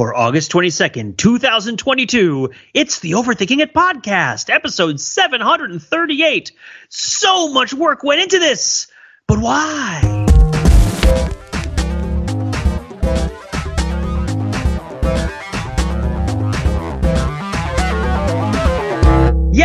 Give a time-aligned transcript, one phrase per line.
[0.00, 6.52] For August 22nd, 2022, it's the Overthinking It podcast, episode 738.
[6.88, 8.86] So much work went into this,
[9.26, 10.29] but why?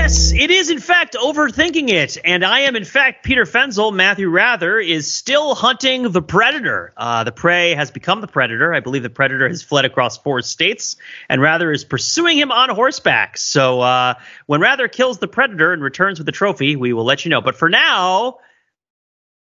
[0.06, 3.92] Yes, it is in fact overthinking it, and I am in fact Peter Fenzel.
[3.92, 6.94] Matthew Wrather is still hunting the predator.
[6.96, 8.72] Uh, the prey has become the predator.
[8.72, 10.96] I believe the predator has fled across four states,
[11.28, 13.36] and Wrather is pursuing him on horseback.
[13.40, 14.14] So uh,
[14.46, 17.42] when Wrather kills the predator and returns with the trophy, we will let you know.
[17.42, 18.38] But for now,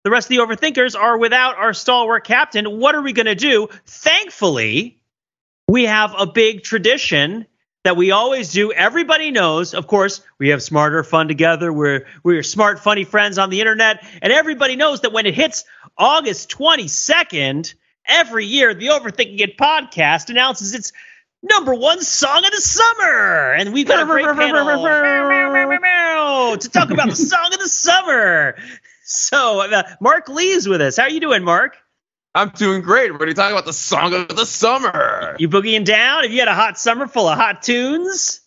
[0.05, 2.79] the rest of the overthinkers are without our stalwart captain.
[2.79, 3.71] What are we going to do?
[3.87, 5.01] Thankfully,
[5.67, 7.47] we have a big tradition
[7.85, 8.73] that we always do.
[8.73, 11.73] Everybody knows, of course, we have smarter fun together.
[11.73, 15.65] We're we're smart, funny friends on the internet, and everybody knows that when it hits
[15.97, 17.75] August 22nd,
[18.07, 20.93] every year the Overthinking It podcast announces its
[21.43, 24.57] number one song of the summer, and we've got a great panel
[26.57, 28.57] to talk about the song of the summer.
[29.05, 30.97] So, uh, Mark Lee's with us.
[30.97, 31.77] How are you doing, Mark?
[32.37, 33.13] I'm doing great.
[33.13, 35.37] We're going to talk about the song of the summer.
[35.39, 36.25] You boogieing down?
[36.25, 38.41] Have you had a hot summer full of hot tunes?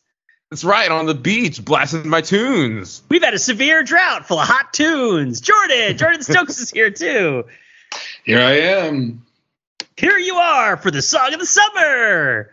[0.51, 3.01] That's right, on the beach, blasting my tunes.
[3.09, 5.39] We've had a severe drought full of hot tunes.
[5.39, 7.45] Jordan, Jordan Stokes is here too.
[8.25, 9.25] Here I am.
[9.95, 12.51] Here you are for the song of the summer.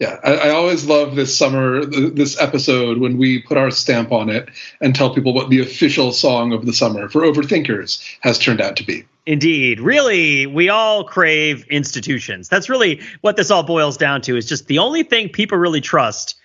[0.00, 4.30] Yeah, I, I, always love this summer, this episode when we put our stamp on
[4.30, 4.48] it
[4.80, 8.76] and tell people what the official song of the summer for overthinkers has turned out
[8.76, 9.06] to be.
[9.28, 9.80] Indeed.
[9.80, 12.48] Really, we all crave institutions.
[12.48, 15.82] That's really what this all boils down to is just the only thing people really
[15.82, 16.36] trust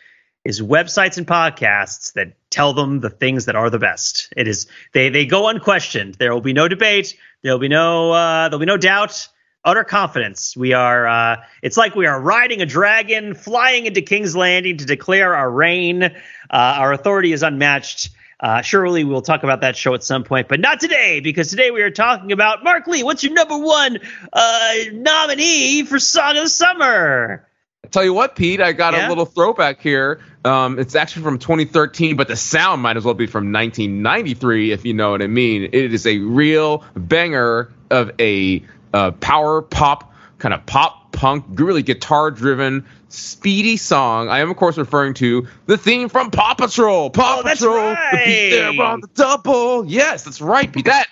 [0.43, 4.33] is websites and podcasts that tell them the things that are the best.
[4.35, 6.15] It is they they go unquestioned.
[6.15, 7.17] There will be no debate.
[7.41, 9.29] There'll be no uh, there'll be no doubt
[9.63, 10.57] utter confidence.
[10.57, 14.85] We are, uh, it's like we are riding a dragon, flying into King's Landing to
[14.85, 16.03] declare our reign.
[16.03, 16.09] Uh,
[16.49, 18.09] our authority is unmatched.
[18.43, 21.71] Uh, surely we'll talk about that show at some point, but not today, because today
[21.71, 23.01] we are talking about Mark Lee.
[23.01, 23.99] What's your number one
[24.33, 27.47] uh, nominee for Song of the Summer?
[27.85, 29.07] I tell you what, Pete, I got yeah?
[29.07, 30.19] a little throwback here.
[30.43, 34.83] Um, it's actually from 2013, but the sound might as well be from 1993, if
[34.83, 35.69] you know what I mean.
[35.71, 38.61] It is a real banger of a
[38.93, 40.12] uh, power pop,
[40.43, 44.27] kind of pop punk, really guitar driven, speedy song.
[44.27, 47.09] I am, of course, referring to the theme from Paw Patrol.
[47.09, 48.11] Paw oh, Patrol, right.
[48.11, 49.85] the beat there on the double.
[49.85, 50.69] Yes, that's right.
[50.69, 51.07] Be that.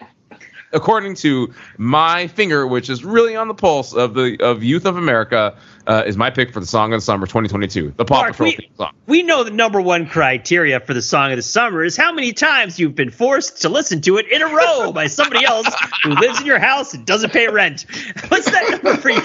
[0.73, 4.97] According to my finger, which is really on the pulse of the of youth of
[4.97, 5.55] America,
[5.87, 8.69] uh, is my pick for the song of the summer 2022, the Paw Patrol we,
[8.77, 8.93] song.
[9.07, 12.33] We know the number one criteria for the song of the summer is how many
[12.33, 15.67] times you've been forced to listen to it in a row by somebody else
[16.03, 17.85] who lives in your house and doesn't pay rent.
[18.27, 19.21] What's that number for you?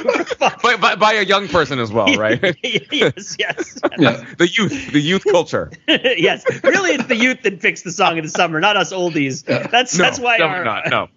[0.63, 2.41] by, by, by, a young person as well, right?
[2.63, 3.79] yes, yes.
[3.99, 4.25] Yeah.
[4.39, 5.71] The youth, the youth culture.
[5.87, 9.45] yes, really, it's the youth that picks the song of the summer, not us oldies.
[9.45, 10.89] That's no, that's why our, not.
[10.91, 11.09] No.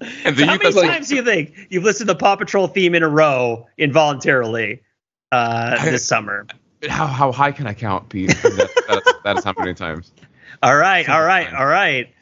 [0.24, 2.66] And the How many like, times do you think you've listened to the Paw Patrol
[2.66, 4.82] theme in a row involuntarily
[5.32, 6.46] uh, I, this summer?
[6.88, 8.28] How how high can I count, Pete?
[8.28, 10.12] That, that's, that's how many times.
[10.62, 12.12] All right, all right, all right.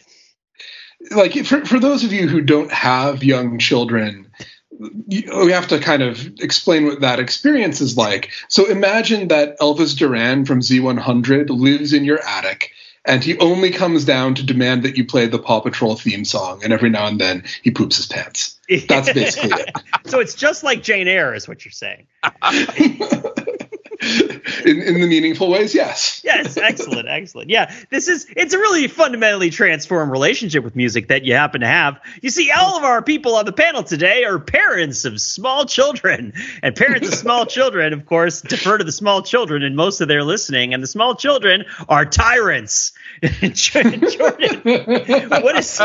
[1.10, 4.30] Like for for those of you who don't have young children,
[4.78, 8.30] we have to kind of explain what that experience is like.
[8.48, 12.72] So imagine that Elvis Duran from Z100 lives in your attic
[13.08, 16.62] and he only comes down to demand that you play the Paw Patrol theme song,
[16.62, 18.60] and every now and then he poops his pants.
[18.86, 19.74] That's basically it.
[20.06, 22.06] so it's just like Jane Eyre, is what you're saying.
[24.64, 26.20] in, in the meaningful ways, yes.
[26.22, 27.50] yes, excellent, excellent.
[27.50, 31.66] Yeah, this is it's a really fundamentally transformed relationship with music that you happen to
[31.66, 32.00] have.
[32.22, 36.32] You see, all of our people on the panel today are parents of small children,
[36.62, 40.06] and parents of small children, of course, defer to the small children in most of
[40.06, 42.92] their listening, and the small children are tyrants.
[43.42, 45.80] Jordan, what is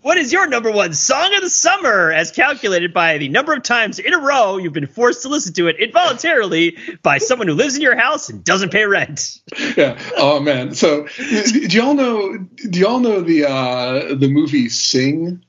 [0.00, 3.62] what is your number one song of the summer, as calculated by the number of
[3.62, 7.48] times in a row you've been forced to listen to it involuntarily by some someone
[7.48, 9.40] who lives in your house and doesn't pay rent.
[9.76, 9.98] Yeah.
[10.16, 10.74] Oh man.
[10.74, 12.36] So do y'all know?
[12.36, 15.44] Do y'all know the uh, the movie Sing?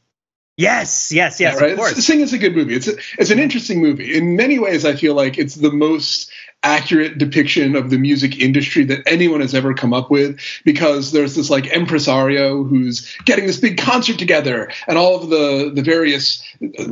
[0.58, 1.60] Yes, yes, yes.
[1.60, 1.96] Yeah, right.
[1.96, 2.76] Sing is a good movie.
[2.76, 4.16] It's a, it's an interesting movie.
[4.18, 6.32] In many ways, I feel like it's the most
[6.66, 11.36] accurate depiction of the music industry that anyone has ever come up with because there's
[11.36, 16.44] this like impresario who's getting this big concert together and all of the the various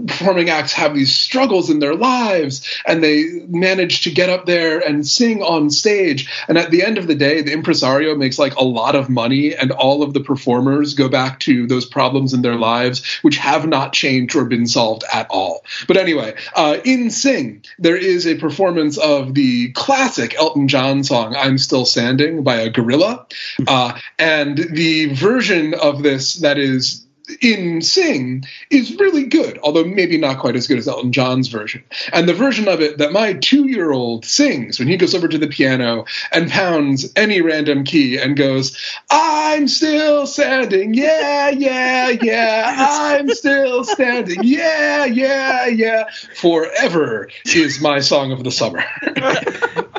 [0.08, 4.80] performing acts have these struggles in their lives and they manage to get up there
[4.80, 6.30] and sing on stage.
[6.48, 9.56] And at the end of the day the impresario makes like a lot of money
[9.56, 13.66] and all of the performers go back to those problems in their lives which have
[13.66, 15.66] not changed or been solved at all.
[15.88, 21.36] But anyway uh, in sing there is a performance of the classic elton john song
[21.36, 23.26] i'm still standing by a gorilla.
[23.68, 27.03] Uh, and the version of this that is
[27.42, 31.84] in Sing is really good, although maybe not quite as good as Elton John's version.
[32.12, 35.28] And the version of it that my two year old sings when he goes over
[35.28, 38.78] to the piano and pounds any random key and goes,
[39.10, 48.00] I'm still standing, yeah, yeah, yeah, I'm still standing, yeah, yeah, yeah, forever is my
[48.00, 48.84] song of the summer.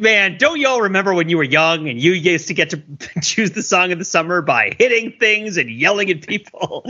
[0.00, 2.82] Man, don't y'all remember when you were young and you used to get to
[3.22, 6.84] choose the song of the summer by hitting things and yelling at people?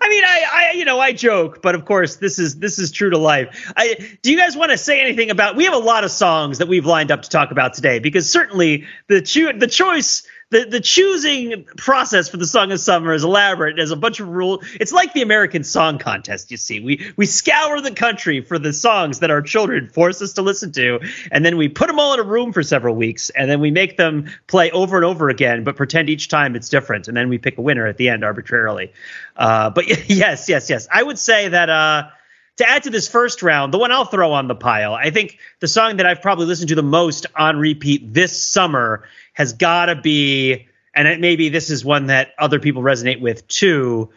[0.00, 2.92] I mean, I, I, you know, I joke, but of course, this is this is
[2.92, 3.72] true to life.
[3.76, 5.56] I, do you guys want to say anything about?
[5.56, 8.30] We have a lot of songs that we've lined up to talk about today because
[8.30, 13.24] certainly the cho- the choice the the choosing process for the Song of Summer is
[13.24, 13.76] elaborate.
[13.76, 14.62] There's a bunch of rules.
[14.78, 16.50] It's like the American Song Contest.
[16.50, 20.34] You see, we we scour the country for the songs that our children force us
[20.34, 21.00] to listen to,
[21.32, 23.70] and then we put them all in a room for several weeks, and then we
[23.70, 27.30] make them play over and over again, but pretend each time it's different, and then
[27.30, 28.92] we pick a winner at the end arbitrarily.
[29.34, 31.70] Uh, but yes, yes, yes, I would say that.
[31.70, 32.08] Uh,
[32.56, 35.38] to add to this first round, the one I'll throw on the pile, I think
[35.60, 39.86] the song that I've probably listened to the most on repeat this summer has got
[39.86, 44.10] to be, and it, maybe this is one that other people resonate with too,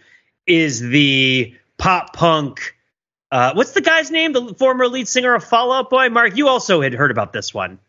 [0.46, 2.76] is the pop punk.
[3.32, 4.34] Uh, what's the guy's name?
[4.34, 6.10] The former lead singer of Fall Out Boy.
[6.10, 7.80] Mark, you also had heard about this one.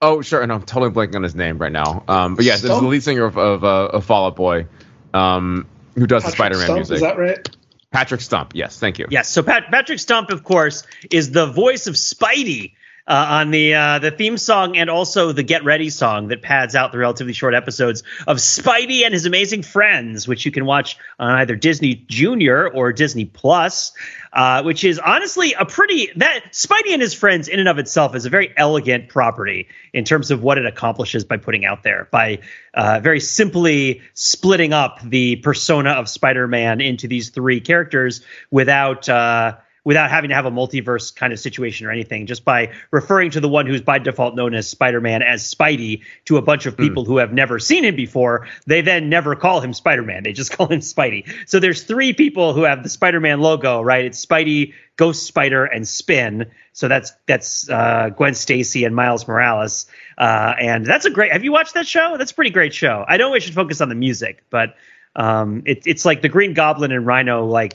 [0.00, 0.42] Oh, sure.
[0.42, 2.04] And I'm totally blanking on his name right now.
[2.06, 4.66] Um, but yes, it's the lead singer of, of, uh, of Fall Out Boy,
[5.14, 6.94] um, who does Patrick the Spider-Man Stump, music.
[6.96, 7.56] Is that right?
[7.90, 8.52] Patrick Stump.
[8.54, 9.06] Yes, thank you.
[9.10, 9.30] Yes.
[9.30, 12.72] So Pat- Patrick Stump, of course, is the voice of Spidey
[13.08, 16.74] uh, on the uh, the theme song and also the Get Ready song that pads
[16.74, 20.96] out the relatively short episodes of Spidey and His Amazing Friends, which you can watch
[21.18, 23.92] on either Disney Junior or Disney Plus.
[24.32, 28.14] Uh, which is honestly a pretty that Spidey and his friends in and of itself
[28.14, 32.06] is a very elegant property in terms of what it accomplishes by putting out there
[32.10, 32.40] by
[32.74, 38.20] uh, very simply splitting up the persona of Spider-Man into these three characters
[38.50, 39.56] without uh,
[39.86, 43.38] without having to have a multiverse kind of situation or anything, just by referring to
[43.38, 46.74] the one who's by default known as Spider Man as Spidey to a bunch of
[46.74, 46.82] hmm.
[46.82, 47.06] people mm.
[47.06, 48.48] who have never seen him before.
[48.66, 50.24] They then never call him Spider Man.
[50.24, 51.32] They just call him Spidey.
[51.48, 54.04] So there's three people who have the Spider Man logo, right?
[54.04, 56.50] It's Spidey, Ghost Spider, and Spin.
[56.72, 59.86] So that's that's uh, Gwen Stacy and Miles Morales.
[60.18, 61.30] Uh, and that's a great.
[61.30, 62.16] Have you watched that show?
[62.18, 63.04] That's a pretty great show.
[63.06, 64.74] I know we should focus on the music, but
[65.14, 67.74] um, it, it's like the Green Goblin and Rhino like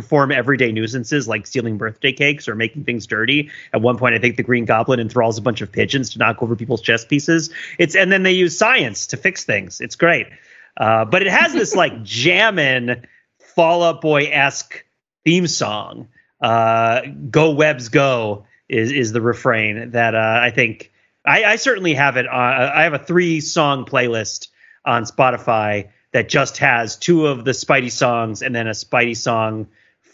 [0.00, 3.50] perform everyday nuisances like stealing birthday cakes or making things dirty.
[3.72, 6.40] At one point, I think the Green Goblin enthralls a bunch of pigeons to knock
[6.40, 7.50] over people's chess pieces.
[7.80, 9.80] It's and then they use science to fix things.
[9.80, 10.28] It's great,
[10.76, 13.06] uh, but it has this like jammin'
[13.56, 14.84] Fall Out Boy esque
[15.24, 16.06] theme song.
[16.40, 20.92] Uh, go Webs go is is the refrain that uh, I think
[21.26, 22.28] I, I, certainly have it.
[22.28, 24.46] On, I have a three song playlist
[24.84, 29.66] on Spotify that just has two of the Spidey songs and then a Spidey song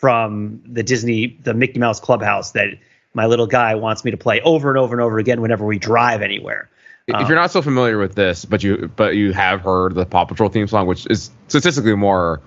[0.04, 2.76] from the Disney, the Mickey Mouse Clubhouse that
[3.14, 5.78] my little guy wants me to play over and over and over again whenever we
[5.78, 6.68] drive anywhere.
[7.06, 10.04] If um, you're not so familiar with this, but you but you have heard the
[10.04, 12.42] Paw Patrol theme song, which is statistically more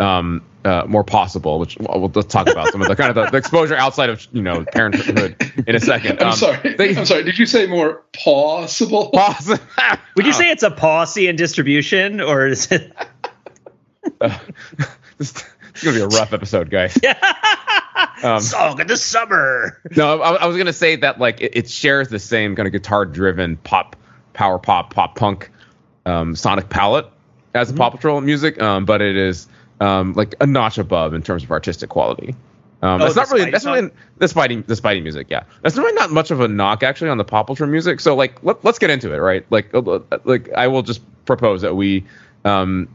[0.00, 3.30] um, uh, more possible, which we'll, we'll talk about some of the kind of the,
[3.30, 6.20] the, exposure outside of you know parenthood in a second.
[6.20, 6.74] Um, I'm sorry.
[6.74, 7.22] They, I'm sorry.
[7.22, 9.10] Did you say more possible?
[9.10, 9.62] Possible.
[10.16, 12.92] Would you say it's a Poisson distribution, or is it?
[14.20, 14.36] uh,
[15.76, 16.98] it's gonna be a rough episode, guys.
[18.22, 19.78] um, Song of the summer.
[19.94, 22.72] No, I, I was gonna say that like it, it shares the same kind of
[22.72, 23.94] guitar-driven pop,
[24.32, 25.50] power pop, pop punk,
[26.06, 27.06] um, sonic palette
[27.54, 27.76] as mm-hmm.
[27.76, 29.48] Paw Patrol music, um, but it is
[29.80, 32.34] um, like a notch above in terms of artistic quality.
[32.80, 35.26] Um, oh, that's not really that's really the Spidey the Spidey music.
[35.28, 38.00] Yeah, that's really not much of a knock actually on the Paw Patrol music.
[38.00, 39.44] So like let, us get into it, right?
[39.50, 42.04] Like uh, like I will just propose that we
[42.46, 42.88] um,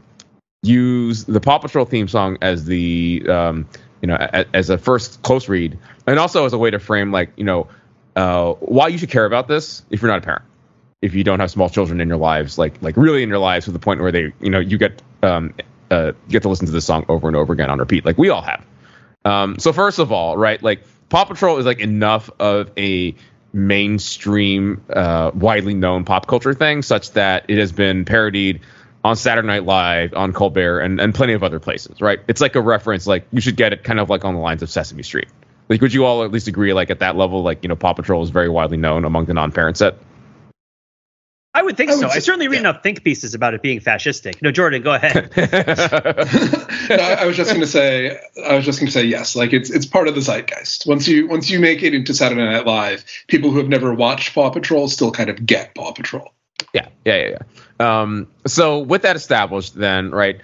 [0.62, 3.68] use the Paw Patrol theme song as the um,
[4.00, 7.12] you know a, as a first close read, and also as a way to frame
[7.12, 7.68] like you know
[8.16, 10.44] uh, why you should care about this if you're not a parent,
[11.00, 13.66] if you don't have small children in your lives, like like really in your lives
[13.66, 15.54] to the point where they you know you get um,
[15.90, 18.28] uh, get to listen to this song over and over again on repeat, like we
[18.28, 18.64] all have.
[19.24, 23.14] Um, so first of all, right, like Paw Patrol is like enough of a
[23.52, 28.60] mainstream, uh, widely known pop culture thing, such that it has been parodied
[29.04, 32.20] on Saturday Night Live, on Colbert, and, and plenty of other places, right?
[32.28, 34.62] It's like a reference, like you should get it kind of like on the lines
[34.62, 35.28] of Sesame Street.
[35.68, 37.94] Like, would you all at least agree, like at that level, like you know, Paw
[37.94, 39.96] Patrol is very widely known among the non-parent set?
[41.54, 42.08] I would think I would so.
[42.08, 42.70] Say, I certainly read yeah.
[42.70, 44.40] enough think pieces about it being fascistic.
[44.40, 45.30] No, Jordan, go ahead.
[45.36, 49.36] no, I was just going to say, I was just going to say yes.
[49.36, 50.86] Like it's it's part of the zeitgeist.
[50.86, 54.34] Once you once you make it into Saturday Night Live, people who have never watched
[54.34, 56.32] Paw Patrol still kind of get Paw Patrol.
[56.72, 57.36] Yeah, yeah, yeah,
[57.80, 58.00] yeah.
[58.00, 60.40] Um, so with that established, then right,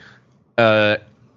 [0.57, 0.97] uh,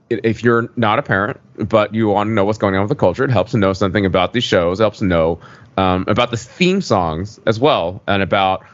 [0.09, 2.95] if you're not a parent but you want to know what's going on with the
[2.95, 4.79] culture, it helps to know something about these shows.
[4.79, 5.39] It helps to know
[5.77, 8.65] um, about the theme songs as well, and about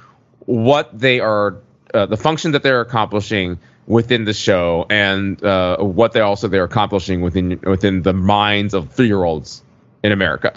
[0.45, 1.57] what they are,
[1.93, 6.63] uh, the function that they're accomplishing within the show, and uh, what they also they're
[6.63, 9.63] accomplishing within within the minds of three year olds
[10.03, 10.53] in America.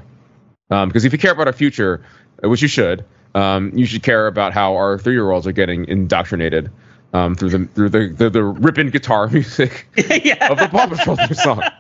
[0.70, 2.04] Um, because if you care about our future,
[2.42, 3.04] which you should,
[3.34, 6.70] um, you should care about how our three year olds are getting indoctrinated
[7.12, 10.50] um, through the through the the, the ripping guitar music yeah.
[10.50, 11.62] of the Paw Patrol song.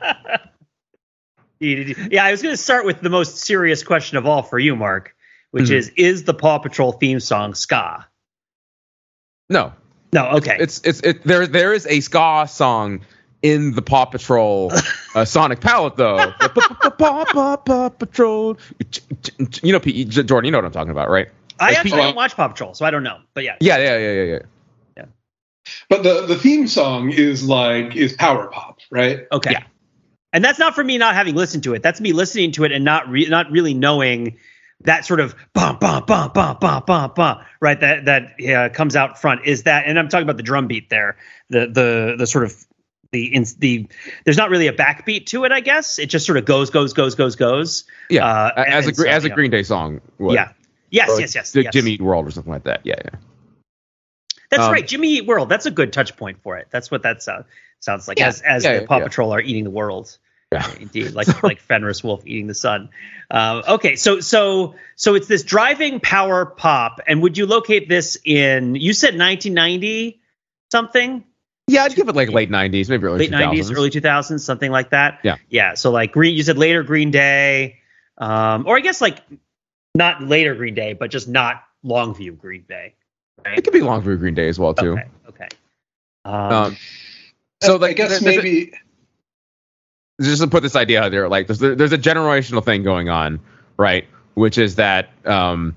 [1.62, 4.74] Yeah, I was going to start with the most serious question of all for you,
[4.74, 5.14] Mark
[5.50, 5.74] which mm-hmm.
[5.74, 8.06] is is the Paw Patrol theme song ska?
[9.48, 9.72] No.
[10.12, 10.56] No, okay.
[10.58, 13.00] It's it's it there there is a ska song
[13.42, 14.72] in the Paw Patrol
[15.14, 16.16] uh, sonic palette though.
[16.40, 18.58] the Paw Paw Paw Patrol.
[19.62, 21.28] You know, Jordan, you know what I'm talking about, right?
[21.60, 23.18] I actually don't watch Paw Patrol, so I don't know.
[23.34, 23.56] But yeah.
[23.60, 24.38] Yeah, yeah, yeah, yeah, yeah.
[24.96, 25.04] Yeah.
[25.88, 29.26] But the the theme song is like is power pop, right?
[29.30, 29.52] Okay.
[29.52, 29.64] Yeah.
[30.32, 31.82] And that's not for me not having listened to it.
[31.82, 34.38] That's me listening to it and not re- not really knowing
[34.82, 38.96] that sort of bum bum bum bum bum bum bum right that that uh, comes
[38.96, 41.16] out front is that and I'm talking about the drum beat there
[41.48, 42.66] the the the sort of
[43.12, 43.86] the in, the
[44.24, 46.92] there's not really a backbeat to it I guess it just sort of goes goes
[46.92, 49.34] goes goes goes yeah uh, as a so, as a know.
[49.34, 50.34] Green Day song would.
[50.34, 50.52] yeah
[50.90, 51.72] yes yes yes, the yes.
[51.72, 53.18] Jimmy Eat World or something like that yeah yeah
[54.50, 57.02] that's um, right Jimmy Eat World that's a good touch point for it that's what
[57.02, 57.42] that uh,
[57.80, 60.18] sounds like yeah, as as yeah, the Paw Patrol are eating the world
[60.52, 60.68] yeah.
[60.80, 62.90] Indeed, like like Fenris Wolf eating the sun.
[63.30, 68.18] Uh, okay, so so so it's this driving power pop, and would you locate this
[68.24, 68.74] in?
[68.74, 70.20] You said 1990
[70.72, 71.24] something.
[71.68, 73.70] Yeah, I'd give it like late 90s, maybe early late 2000s.
[73.70, 75.20] 90s, early 2000s, something like that.
[75.22, 75.74] Yeah, yeah.
[75.74, 77.78] So like Green, you said later Green Day,
[78.18, 79.22] um, or I guess like
[79.94, 82.94] not later Green Day, but just not Longview Green Day.
[83.44, 83.58] Right?
[83.58, 84.92] It could be Longview Green Day as well too.
[84.92, 85.04] Okay.
[85.28, 85.48] Okay.
[86.24, 86.76] Um, um,
[87.62, 88.72] so like, I guess maybe
[90.20, 93.40] just to put this idea out there, like there's there's a generational thing going on,
[93.76, 94.06] right?
[94.34, 95.74] Which is that um,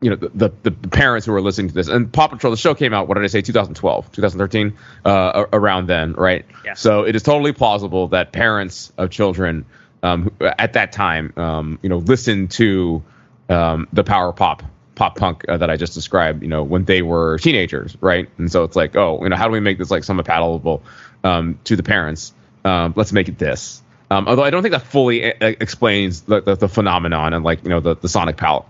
[0.00, 2.56] you know the, the, the parents who are listening to this and Paw Patrol the
[2.56, 6.74] show came out what did I say 2012 2013 uh, around then right yeah.
[6.74, 9.64] so it is totally plausible that parents of children
[10.02, 13.02] um, at that time um, you know listened to
[13.48, 14.62] um, the power pop
[14.94, 18.50] pop punk uh, that I just described you know when they were teenagers right and
[18.50, 20.82] so it's like oh you know how do we make this like somewhat palatable
[21.24, 22.32] um, to the parents
[22.64, 26.22] um, let's make it this um, although I don't think that fully a- uh, explains
[26.22, 28.64] the, the, the, phenomenon and like you know the, the sonic palette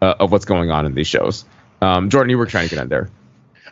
[0.00, 1.44] uh, of what's going on in these shows.
[1.82, 3.10] Um, Jordan, you were trying to get in there.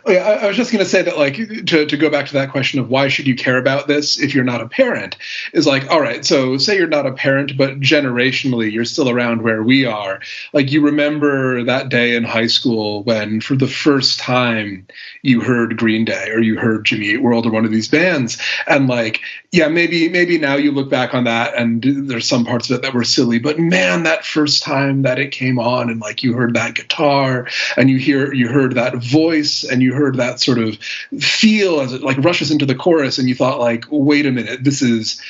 [0.08, 2.34] Oh, yeah, I, was just going to say that, like, to, to go back to
[2.34, 5.16] that question of why should you care about this if you're not a parent,
[5.52, 9.42] is like, all right, so say you're not a parent, but generationally you're still around
[9.42, 10.20] where we are.
[10.52, 14.86] Like, you remember that day in high school when, for the first time,
[15.22, 18.40] you heard Green Day or you heard Jimmy Eat World or one of these bands,
[18.68, 22.70] and like, yeah, maybe maybe now you look back on that and there's some parts
[22.70, 26.00] of it that were silly, but man, that first time that it came on and
[26.00, 30.16] like you heard that guitar and you hear you heard that voice and you heard
[30.16, 30.76] that sort of
[31.18, 34.62] feel as it like rushes into the chorus and you thought like wait a minute
[34.62, 35.20] this is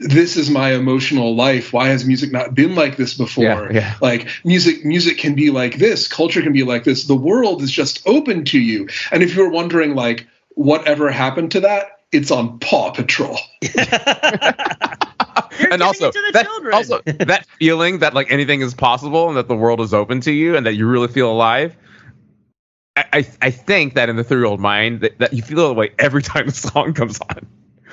[0.00, 1.72] this is my emotional life.
[1.72, 3.44] Why has music not been like this before?
[3.44, 3.94] Yeah, yeah.
[4.00, 6.08] like music music can be like this.
[6.08, 7.04] Culture can be like this.
[7.04, 8.88] The world is just open to you.
[9.12, 10.26] And if you're wondering like
[10.56, 13.38] whatever happened to that it's on paw patrol.
[15.70, 19.80] And also that, also that feeling that like anything is possible and that the world
[19.80, 21.74] is open to you and that you really feel alive
[22.96, 25.74] I, I think that in the three year old mind that, that you feel that
[25.74, 27.46] way every time the song comes on.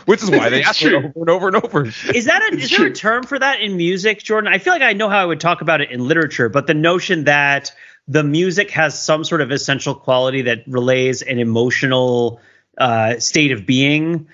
[0.06, 1.86] Which is why they ask it over and over and over.
[1.86, 4.52] Is that a, is there a term for that in music, Jordan?
[4.52, 6.74] I feel like I know how I would talk about it in literature, but the
[6.74, 7.72] notion that
[8.08, 12.42] the music has some sort of essential quality that relays an emotional
[12.78, 14.28] uh, state of being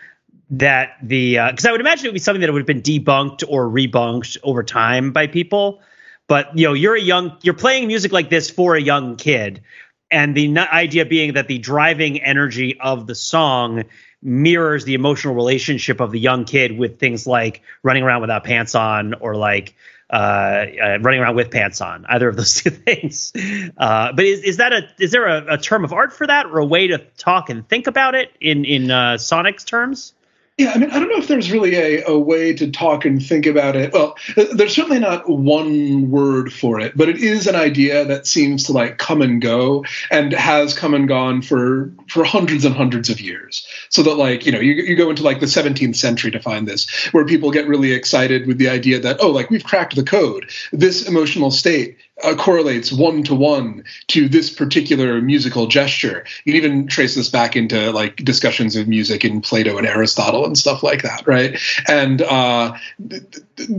[0.49, 2.81] that the because uh, I would imagine it would be something that would have been
[2.81, 5.81] debunked or rebunked over time by people.
[6.27, 9.61] But you know, you're a young, you're playing music like this for a young kid
[10.09, 13.83] and the idea being that the driving energy of the song
[14.21, 18.75] mirrors the emotional relationship of the young kid with things like running around without pants
[18.75, 19.75] on or like
[20.09, 22.05] uh, uh, running around with pants on.
[22.07, 23.33] Either of those two things.
[23.77, 26.45] Uh, but is, is that a is there a, a, term of art for that,
[26.45, 30.13] or a way to talk and think about it in in uh, Sonic's terms?
[30.57, 33.23] Yeah, I mean, I don't know if there's really a, a way to talk and
[33.23, 33.93] think about it.
[33.93, 38.25] Well, uh, there's certainly not one word for it, but it is an idea that
[38.25, 42.73] seems to like come and go and has come and gone for for hundreds and
[42.73, 43.67] hundreds of years.
[43.89, 46.67] So that like, you know, you, you go into like the 17th century to find
[46.67, 50.03] this, where people get really excited with the idea that, oh, like we've cracked the
[50.03, 50.49] code.
[50.71, 56.25] This emotional state uh, correlates one to one to this particular musical gesture.
[56.45, 60.45] You can even trace this back into like discussions of music in Plato and Aristotle
[60.45, 61.59] and stuff like that, right?
[61.87, 62.75] And uh,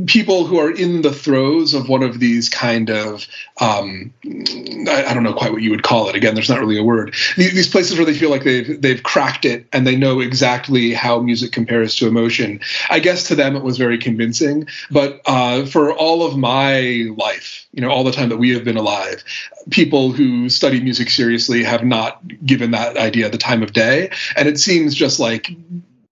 [0.06, 3.26] people who are in the throes of one of these kind of
[3.60, 6.14] um, I, I, don't know quite what you would call it.
[6.14, 7.14] Again, there's not really a word.
[7.36, 11.18] These places where they feel like they've they've cracked it and they know exactly how
[11.20, 12.60] music compares to emotion.
[12.88, 17.66] I guess to them it was very convincing, but uh, for all of my life,
[17.72, 19.22] you know, all the time that we have been alive,
[19.70, 24.48] people who study music seriously have not given that idea the time of day, and
[24.48, 25.50] it seems just like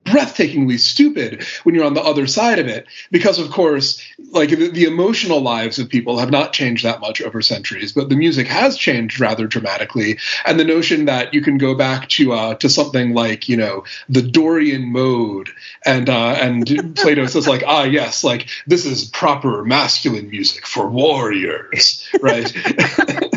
[0.06, 2.86] breathtakingly stupid when you're on the other side of it.
[3.10, 7.20] Because of course like the, the, emotional lives of people have not changed that much
[7.20, 10.18] over centuries but the music has changed rather dramatically.
[10.44, 13.84] And the notion that you can go back to uh, to something like you know
[14.08, 15.50] the dorian mode
[15.84, 20.88] and uh, and plato says like ah yes like this is proper masculine music for
[20.88, 22.54] warriors right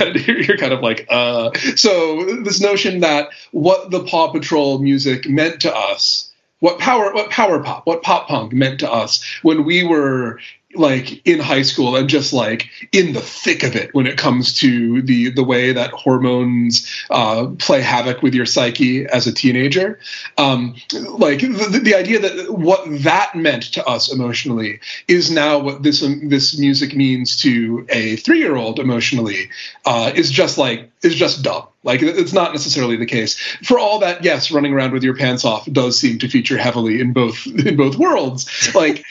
[0.26, 1.50] you're kind of like, uh.
[1.76, 6.30] So this notion that what the Paw Patrol music meant to us,
[6.60, 10.40] what power, what power pop, what pop punk meant to us when we were
[10.74, 14.52] like in high school and just like in the thick of it when it comes
[14.54, 19.98] to the the way that hormones uh, play havoc with your psyche as a teenager.
[20.38, 25.82] Um, like the, the idea that what that meant to us emotionally is now what
[25.82, 29.50] this um, this music means to a three year old emotionally
[29.86, 33.38] uh, is just like is just dumb like it's not necessarily the case.
[33.62, 37.00] For all that, yes, running around with your pants off does seem to feature heavily
[37.00, 38.74] in both in both worlds.
[38.74, 39.04] Like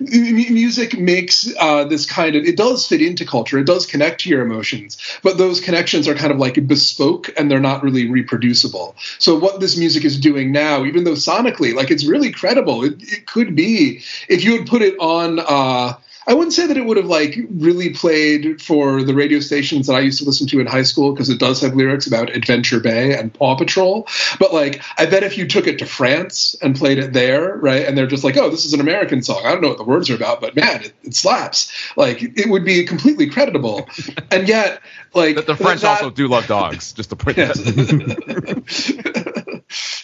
[0.00, 3.58] music makes uh, this kind of it does fit into culture.
[3.58, 7.48] It does connect to your emotions, but those connections are kind of like bespoke and
[7.48, 8.96] they're not really reproducible.
[9.20, 13.00] So what this music is doing now, even though sonically, like it's really credible, it,
[13.00, 15.38] it could be if you had put it on.
[15.38, 15.94] Uh,
[16.28, 19.94] I wouldn't say that it would have like really played for the radio stations that
[19.94, 22.80] I used to listen to in high school because it does have lyrics about Adventure
[22.80, 24.06] Bay and Paw Patrol.
[24.38, 27.86] But like, I bet if you took it to France and played it there, right,
[27.86, 29.40] and they're just like, oh, this is an American song.
[29.46, 31.72] I don't know what the words are about, but man, it, it slaps.
[31.96, 33.88] Like, it would be completely credible.
[34.30, 34.82] and yet,
[35.14, 36.92] like, the, the French that, also do love dogs.
[36.92, 37.58] Just to point yes.
[37.58, 38.72] that.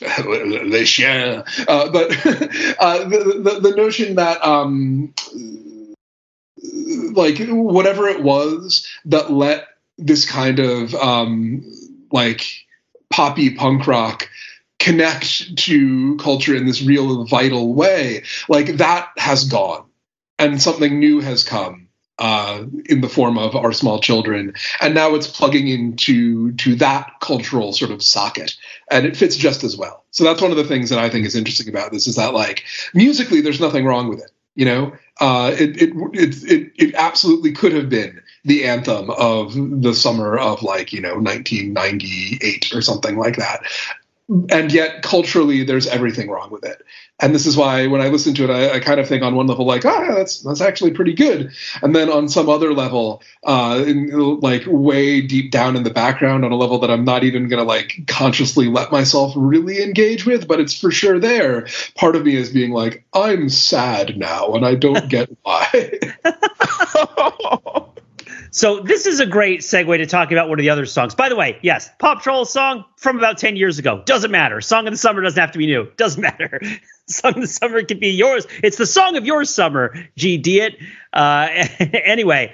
[0.65, 1.45] Les chiens.
[1.69, 2.11] Uh, but
[2.79, 5.13] uh, the, the, the notion that um,
[7.13, 11.65] like whatever it was that let this kind of um,
[12.11, 12.45] like
[13.11, 14.29] poppy punk rock
[14.79, 19.85] connect to culture in this real vital way like that has gone.
[20.39, 24.53] And something new has come uh, in the form of our small children.
[24.81, 28.57] And now it's plugging into to that cultural sort of socket.
[28.91, 30.05] And it fits just as well.
[30.11, 32.35] So that's one of the things that i think is interesting about this is that
[32.35, 36.95] like musically there's nothing wrong with it you know, uh, it, it, it it it
[36.95, 42.83] absolutely could have been the anthem of the summer of like you know 1998 or
[42.83, 43.63] something like that
[44.51, 46.83] and yet culturally there's everything wrong with it.
[47.21, 49.35] And this is why when i listen to it i, I kind of think on
[49.35, 51.53] one level like oh that's that's actually pretty good.
[51.83, 54.09] And then on some other level uh in,
[54.41, 57.65] like way deep down in the background on a level that i'm not even gonna
[57.65, 61.67] like consciously let myself really engage with but it's for sure there.
[61.95, 66.01] Part of me is being like i'm sad now and i don't get why
[68.55, 71.17] So this is a great segue to talk about one of the other songs.
[71.17, 74.01] By the way, yes, Paw Patrol song from about 10 years ago.
[74.07, 74.61] Doesn't matter.
[74.61, 75.91] Song of the summer doesn't have to be new.
[75.97, 76.61] Doesn't matter.
[77.09, 78.47] song of the summer can be yours.
[78.63, 80.39] It's the song of your summer, G.
[80.39, 80.77] Diet.
[81.13, 81.49] Uh,
[81.81, 82.53] anyway,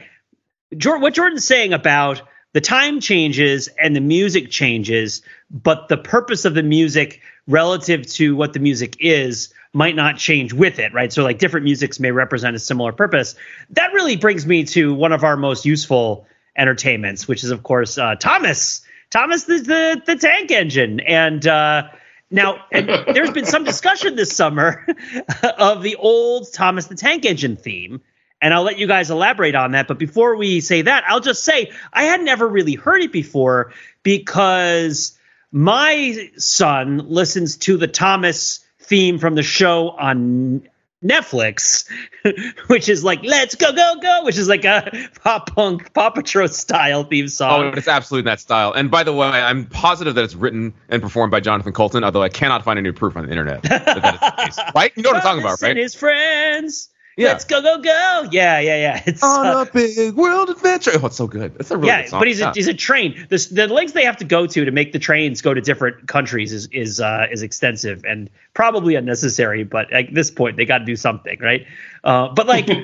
[0.70, 6.54] what Jordan's saying about the time changes and the music changes, but the purpose of
[6.54, 11.12] the music relative to what the music is might not change with it, right?
[11.12, 13.36] So like different musics may represent a similar purpose.
[13.70, 17.98] That really brings me to one of our most useful entertainments, which is of course
[17.98, 18.82] uh, Thomas.
[19.10, 21.88] Thomas the, the the tank engine, and uh,
[22.30, 24.86] now there's been some discussion this summer
[25.58, 28.00] of the old Thomas the Tank Engine theme,
[28.40, 29.88] and I'll let you guys elaborate on that.
[29.88, 33.72] But before we say that, I'll just say I had never really heard it before
[34.02, 35.18] because
[35.52, 40.68] my son listens to the Thomas theme from the show on
[41.02, 41.88] Netflix,
[42.66, 46.48] which is like "Let's Go Go Go," which is like a pop punk Paw Patrol
[46.48, 47.64] style theme song.
[47.64, 48.72] Oh, it's absolutely in that style.
[48.72, 52.22] And by the way, I'm positive that it's written and performed by Jonathan Coulton, although
[52.22, 54.58] I cannot find any proof on the internet that, that is the case.
[54.74, 54.92] Right?
[54.94, 55.70] You know what I'm talking about, right?
[55.70, 56.90] And his friends.
[57.20, 57.32] Yeah.
[57.32, 58.28] Let's go, go, go.
[58.32, 59.02] Yeah, yeah, yeah.
[59.06, 60.92] It's on uh, a big world adventure.
[60.94, 61.54] Oh, it's so good.
[61.60, 62.20] It's a really yeah, good song.
[62.20, 63.26] but he's a, he's a train.
[63.28, 66.08] The, the links they have to go to to make the trains go to different
[66.08, 69.64] countries is is uh, is extensive and probably unnecessary.
[69.64, 71.66] But at this point, they got to do something, right?
[72.02, 72.80] Uh, but like, yeah,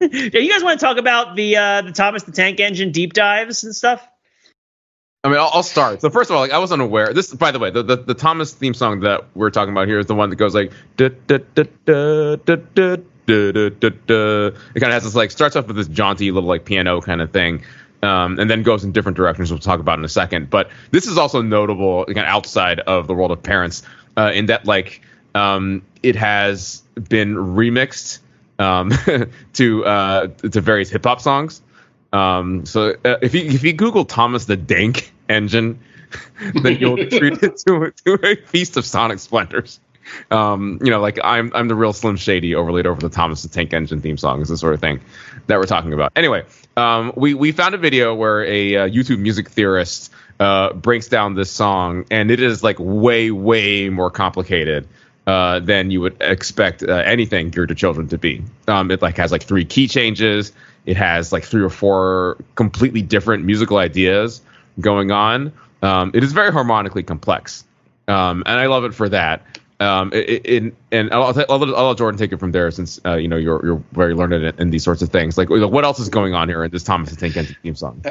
[0.00, 3.62] you guys want to talk about the uh, the Thomas the Tank Engine deep dives
[3.62, 4.04] and stuff?
[5.22, 6.00] I mean, I'll, I'll, start.
[6.00, 7.12] So first of all, like I was unaware.
[7.12, 9.98] This, by the way, the, the, the Thomas theme song that we're talking about here
[9.98, 12.96] is the one that goes like da da da da da da
[13.28, 14.50] duh, duh, duh.
[14.74, 17.20] It kind of has this like starts off with this jaunty little like piano kind
[17.20, 17.62] of thing,
[18.02, 19.50] um, and then goes in different directions.
[19.50, 20.50] We'll talk about in a second.
[20.50, 23.82] But this is also notable again outside of the world of parents
[24.16, 25.02] uh, in that like
[25.34, 28.20] um, it has been remixed
[28.58, 28.92] um,
[29.54, 31.62] to uh, to various hip hop songs.
[32.12, 35.78] Um, so uh, if you if you Google Thomas the Dank engine,
[36.62, 39.80] then you'll treat it to, to a feast of sonic splendors
[40.30, 43.48] um, you know, like I'm I'm the real Slim Shady overlaid over the Thomas the
[43.48, 45.00] Tank Engine theme song is the sort of thing
[45.46, 46.12] that we're talking about.
[46.16, 46.44] Anyway,
[46.76, 51.34] um, we we found a video where a uh, YouTube music theorist uh, breaks down
[51.34, 54.88] this song, and it is like way way more complicated.
[55.26, 58.42] Uh, than you would expect uh, anything geared to children to be.
[58.66, 60.52] Um, it like has like three key changes.
[60.86, 64.40] It has like three or four completely different musical ideas
[64.80, 65.52] going on.
[65.82, 67.64] Um, it is very harmonically complex,
[68.08, 69.58] um, and I love it for that.
[69.80, 73.28] Um, in, and I'll, I'll, I'll, let Jordan take it from there since uh, you
[73.28, 75.38] know you're you're very learned in, in, these sorts of things.
[75.38, 78.02] Like, what else is going on here in this Thomas the Tank Engine theme song?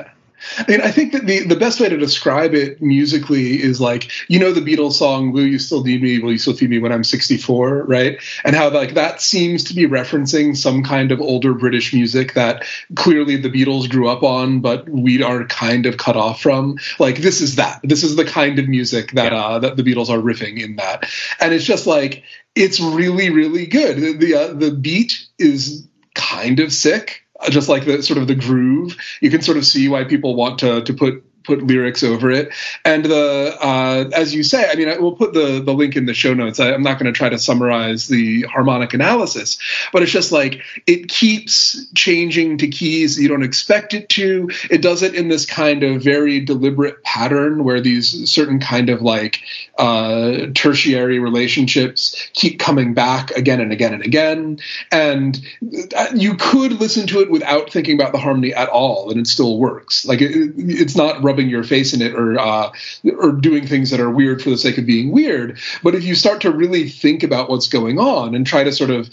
[0.57, 4.11] I mean, I think that the, the best way to describe it musically is like,
[4.27, 6.19] you know, the Beatles song, Will You Still Need Me?
[6.19, 7.83] Will You Still Feed Me When I'm 64?
[7.85, 8.19] Right.
[8.43, 12.65] And how like that seems to be referencing some kind of older British music that
[12.95, 16.77] clearly the Beatles grew up on, but we are kind of cut off from.
[16.99, 17.79] Like, this is that.
[17.83, 19.39] This is the kind of music that, yeah.
[19.39, 21.09] uh, that the Beatles are riffing in that.
[21.39, 22.23] And it's just like,
[22.55, 23.97] it's really, really good.
[23.97, 28.35] The, the, uh, the beat is kind of sick just like the sort of the
[28.35, 28.97] groove.
[29.21, 32.53] You can sort of see why people want to to put put lyrics over it.
[32.85, 36.05] And the uh, as you say, I mean, I, we'll put the the link in
[36.05, 36.59] the show notes.
[36.59, 39.57] I, am not going to try to summarize the harmonic analysis,
[39.91, 44.49] but it's just like it keeps changing to keys you don't expect it to.
[44.69, 49.01] It does it in this kind of very deliberate pattern where these certain kind of
[49.01, 49.41] like
[49.77, 54.59] uh, tertiary relationships keep coming back again and again and again.
[54.91, 55.39] And
[55.95, 59.27] uh, you could listen to it without thinking about the harmony at all, and it
[59.27, 60.05] still works.
[60.05, 62.71] Like it, it's not rubbing your face in it or uh,
[63.19, 65.59] or doing things that are weird for the sake of being weird.
[65.83, 68.89] But if you start to really think about what's going on and try to sort
[68.89, 69.09] of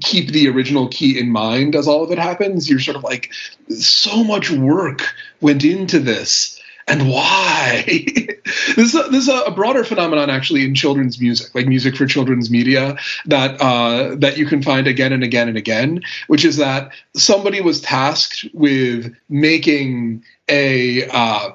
[0.00, 3.30] keep the original key in mind as all of it happens, you're sort of like,
[3.68, 5.02] so much work
[5.40, 6.56] went into this
[6.88, 7.84] and why?
[8.76, 12.06] this is, a, this is a broader phenomenon actually in children's music, like music for
[12.06, 16.58] children's media, that uh, that you can find again and again and again, which is
[16.58, 21.50] that somebody was tasked with making a uh,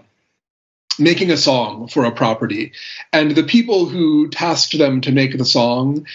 [1.00, 2.74] making a song for a property.
[3.14, 6.06] And the people who tasked them to make the song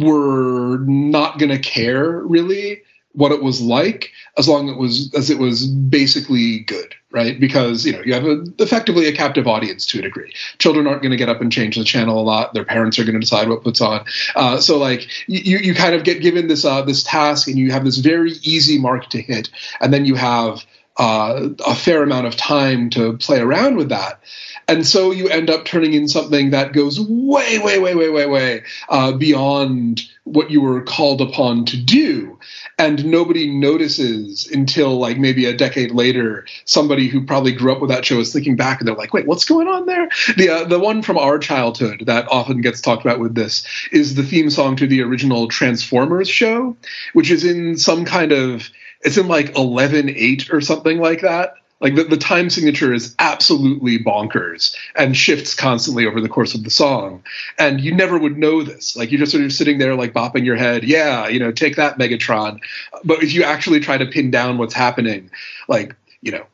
[0.00, 5.14] were not going to care really what it was like as long as it was
[5.14, 7.38] as it was basically good right?
[7.38, 10.32] Because you know you have a, effectively a captive audience to a degree.
[10.58, 12.54] Children aren't going to get up and change the channel a lot.
[12.54, 14.04] Their parents are going to decide what puts on.
[14.34, 17.70] Uh, so like you you kind of get given this uh, this task and you
[17.70, 19.50] have this very easy mark to hit.
[19.80, 20.64] And then you have
[20.98, 24.20] uh, a fair amount of time to play around with that.
[24.68, 28.26] And so you end up turning in something that goes way, way, way, way, way,
[28.26, 32.38] way uh, beyond what you were called upon to do.
[32.78, 37.90] And nobody notices until like maybe a decade later, somebody who probably grew up with
[37.90, 40.08] that show is thinking back and they're like, wait, what's going on there?
[40.36, 44.14] The, uh, the one from our childhood that often gets talked about with this is
[44.14, 46.76] the theme song to the original Transformers show,
[47.14, 48.70] which is in some kind of
[49.02, 51.54] it's in like 11 8 or something like that.
[51.80, 56.62] Like the, the time signature is absolutely bonkers and shifts constantly over the course of
[56.62, 57.24] the song.
[57.58, 58.96] And you never would know this.
[58.96, 61.76] Like you're just sort of sitting there like bopping your head yeah you know take
[61.76, 62.60] that megatron.
[63.04, 65.30] But if you actually try to pin down what's happening
[65.66, 66.46] like you know,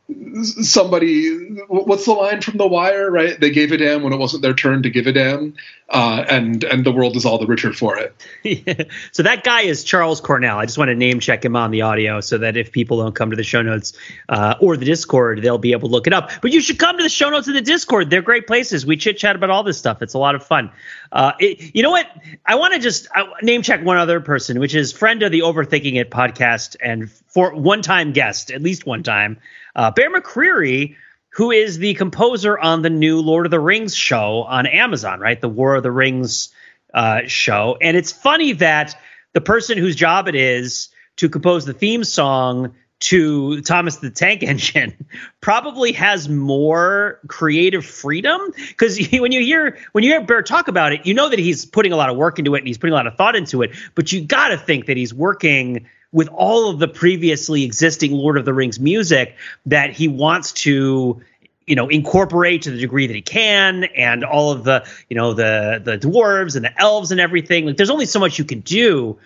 [0.43, 1.29] somebody.
[1.69, 3.11] What's the line from The Wire?
[3.11, 3.39] Right?
[3.39, 5.55] They gave a damn when it wasn't their turn to give a damn,
[5.91, 8.15] uh, and and the world is all the richer for it.
[9.13, 10.59] So that guy is Charles Cornell.
[10.59, 13.15] I just want to name check him on the audio so that if people don't
[13.15, 13.93] come to the show notes
[14.29, 16.31] uh, or the Discord, they'll be able to look it up.
[16.41, 18.11] But you should come to the show notes of the Discord.
[18.11, 18.87] They're great places.
[18.87, 20.03] We chit chat about all this stuff.
[20.03, 20.71] It's a lot of fun.
[21.11, 22.07] Uh, it, you know what?
[22.47, 23.09] I want to just
[23.43, 27.55] name check one other person, which is friend of the Overthinking It podcast and for
[27.55, 29.39] one time guest, at least one time,
[29.75, 30.97] uh, Bear McCreary,
[31.31, 35.41] who is the composer on the new Lord of the Rings show on Amazon, right?
[35.41, 36.49] The War of the Rings
[36.93, 37.77] uh, show.
[37.81, 39.01] And it's funny that
[39.35, 44.43] the person whose job it is to compose the theme song to Thomas the Tank
[44.45, 45.07] Engine
[45.41, 50.93] probably has more creative freedom because when you hear when you hear Bear talk about
[50.93, 52.93] it, you know that he's putting a lot of work into it and he's putting
[52.93, 53.71] a lot of thought into it.
[53.95, 58.39] But you got to think that he's working with all of the previously existing Lord
[58.39, 61.21] of the Rings music that he wants to
[61.67, 65.35] you know incorporate to the degree that he can and all of the you know
[65.35, 68.61] the the dwarves and the elves and everything like there's only so much you can
[68.61, 69.19] do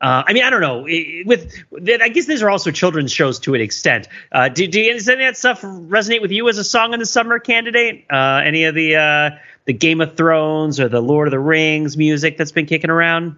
[0.00, 0.82] uh, I mean, I don't know.
[1.26, 4.06] With I guess these are also children's shows to an extent.
[4.30, 7.00] Uh, do, do does any of that stuff resonate with you as a song in
[7.00, 8.04] the summer candidate?
[8.08, 9.30] Uh, any of the uh,
[9.64, 13.36] the Game of Thrones or the Lord of the Rings music that's been kicking around?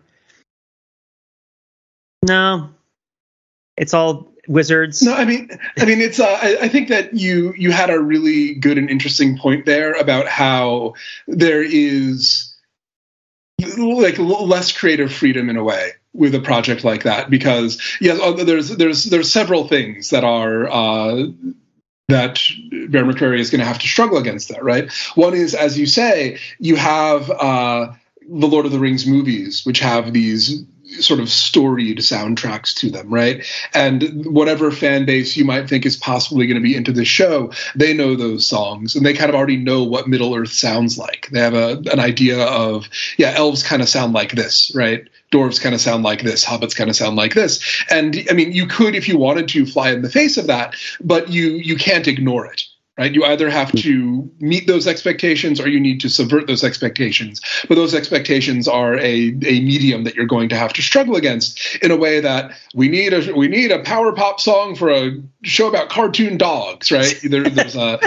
[2.27, 2.69] No,
[3.81, 5.03] it's all wizards.
[5.03, 6.21] No, I mean, I mean, it's.
[6.21, 9.95] Uh, I, I, think that you you had a really good and interesting point there
[9.95, 10.95] about how
[11.27, 12.55] there is
[13.79, 18.33] like less creative freedom in a way with a project like that because yes, uh,
[18.45, 20.69] there's there's there's several things that are.
[20.71, 21.27] Uh,
[22.09, 22.41] that
[22.89, 24.91] Bear McCreary is going to have to struggle against that, right?
[25.15, 27.93] One is, as you say, you have uh,
[28.29, 30.65] the Lord of the Rings movies, which have these
[31.03, 33.45] sort of storied soundtracks to them, right?
[33.75, 37.53] And whatever fan base you might think is possibly going to be into the show,
[37.75, 41.29] they know those songs and they kind of already know what Middle Earth sounds like.
[41.33, 45.09] They have a, an idea of, yeah, elves kind of sound like this, right?
[45.33, 47.85] Dwarves kind of sound like this, hobbits kind of sound like this.
[47.89, 50.75] And I mean, you could, if you wanted to, fly in the face of that,
[51.01, 52.65] but you you can't ignore it
[52.99, 53.15] right?
[53.15, 57.41] You either have to meet those expectations or you need to subvert those expectations.
[57.69, 61.77] But those expectations are a, a medium that you're going to have to struggle against
[61.77, 65.13] in a way that we need a we need a power pop song for a
[65.43, 67.19] show about cartoon dogs, right?
[67.31, 68.01] There, there's a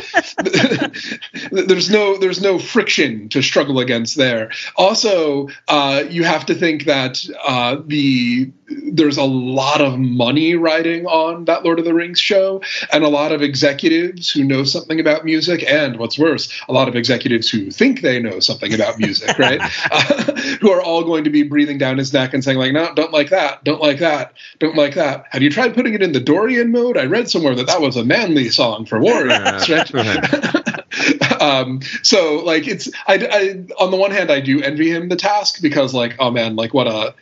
[1.51, 4.51] there's no there's no friction to struggle against there.
[4.75, 8.51] Also, uh, you have to think that uh, the
[8.91, 13.09] there's a lot of money riding on that Lord of the Rings show, and a
[13.09, 17.49] lot of executives who know something about music, and what's worse, a lot of executives
[17.49, 19.59] who think they know something about music, right?
[19.91, 22.93] uh, who are all going to be breathing down his neck and saying like, no,
[22.93, 25.25] don't like that, don't like that, don't like that.
[25.31, 26.97] Have you tried putting it in the Dorian mode?
[26.97, 30.73] I read somewhere that that was a manly song for warriors, right?
[31.41, 35.15] um, so like it's I, I on the one hand I do envy him the
[35.15, 37.13] task because like oh man like what a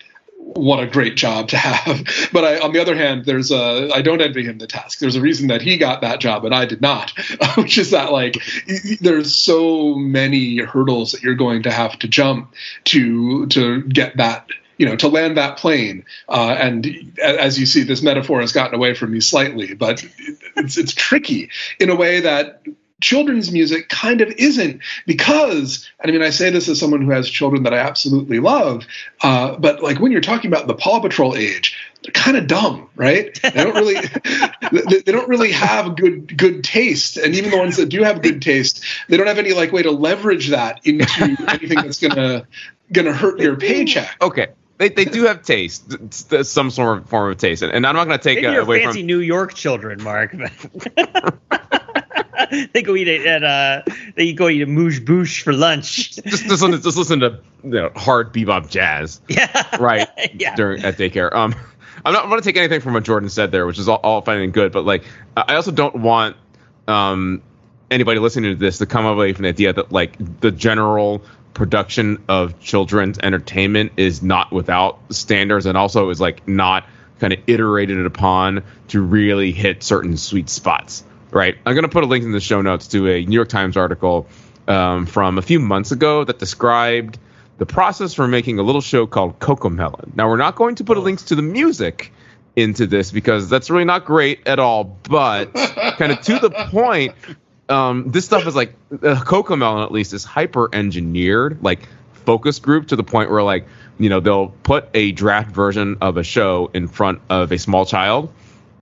[0.54, 2.04] what a great job to have.
[2.32, 5.00] But I, on the other hand, there's a I don't envy him the task.
[5.00, 7.12] There's a reason that he got that job and I did not,
[7.58, 8.38] which is that like
[9.02, 12.54] there's so many hurdles that you're going to have to jump
[12.86, 16.06] to to get that you know to land that plane.
[16.30, 20.06] Uh, and as you see, this metaphor has gotten away from me slightly, but
[20.56, 21.50] it's it's tricky
[21.80, 22.62] in a way that
[23.02, 27.12] children's music kind of isn't because and i mean i say this as someone who
[27.12, 28.86] has children that i absolutely love
[29.22, 32.90] uh, but like when you're talking about the paw patrol age they're kind of dumb
[33.02, 33.40] right?
[33.42, 33.96] They don't really
[35.02, 37.18] they don't really have good good taste.
[37.18, 39.84] And even the ones that do have good taste they don't have any like way
[39.84, 42.48] to leverage that into anything that's gonna
[42.92, 44.16] gonna hurt your paycheck.
[44.22, 44.50] Okay.
[44.78, 45.94] They, they do have taste,
[46.44, 48.84] some sort of form of taste, and I'm not going to take Maybe uh, away
[48.84, 50.34] fancy from New York children, Mark.
[52.74, 53.82] they go eat it at uh
[54.16, 56.12] they go eat amuse-bouche for lunch.
[56.24, 59.22] just, just, listen, just listen to you know, hard bebop jazz.
[59.30, 59.78] Yeah.
[59.78, 60.08] Right.
[60.34, 60.56] yeah.
[60.56, 61.34] During at daycare.
[61.34, 61.56] Um,
[62.04, 62.24] I'm not.
[62.24, 64.42] I'm going to take anything from what Jordan said there, which is all, all fine
[64.42, 64.72] and good.
[64.72, 65.04] But like,
[65.38, 66.36] I also don't want
[66.88, 67.42] um
[67.90, 71.22] anybody listening to this to come away from the idea that like the general
[71.54, 76.86] production of children's entertainment is not without standards and also is like not
[77.20, 81.58] kind of iterated upon to really hit certain sweet spots right?
[81.66, 83.78] I'm going to put a link in the show notes to a New York Times
[83.78, 84.28] article
[84.68, 87.18] um, from a few months ago that described
[87.58, 90.16] the process for making a little show called CoComelon.
[90.16, 91.02] Now, we're not going to put oh.
[91.02, 92.12] links to the music
[92.56, 95.54] into this because that's really not great at all, but
[95.98, 97.16] kind of to the point,
[97.70, 101.88] um, this stuff is like uh, CoComelon at least is hyper engineered, like
[102.26, 103.66] focus group to the point where like
[103.98, 107.86] you know they'll put a draft version of a show in front of a small
[107.86, 108.32] child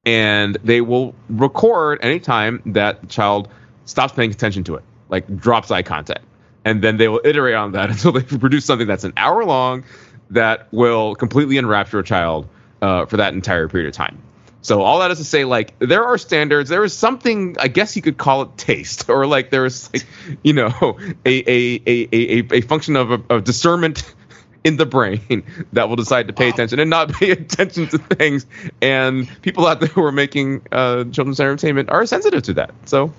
[0.06, 3.50] and they will record anytime that the child
[3.86, 6.26] stops paying attention to it, like drops eye contact.
[6.66, 9.84] And then they will iterate on that until they produce something that's an hour long
[10.32, 12.48] that will completely enrapture a child
[12.82, 14.22] uh, for that entire period of time.
[14.62, 16.70] So all that is to say, like there are standards.
[16.70, 20.06] There is something, I guess you could call it taste, or like there is, like,
[20.44, 24.14] you know, a a a a, a function of, of discernment
[24.64, 25.44] in the brain
[25.74, 26.54] that will decide to pay wow.
[26.54, 28.46] attention and not pay attention to things.
[28.82, 32.74] And people out there who are making uh, children's entertainment are sensitive to that.
[32.86, 33.14] So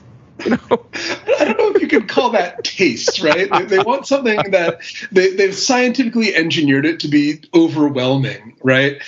[0.46, 0.86] know?
[1.38, 3.50] I don't know if you can call that taste, right?
[3.50, 4.80] They, they, want something that
[5.12, 9.00] they, they've scientifically engineered it to be overwhelming, right?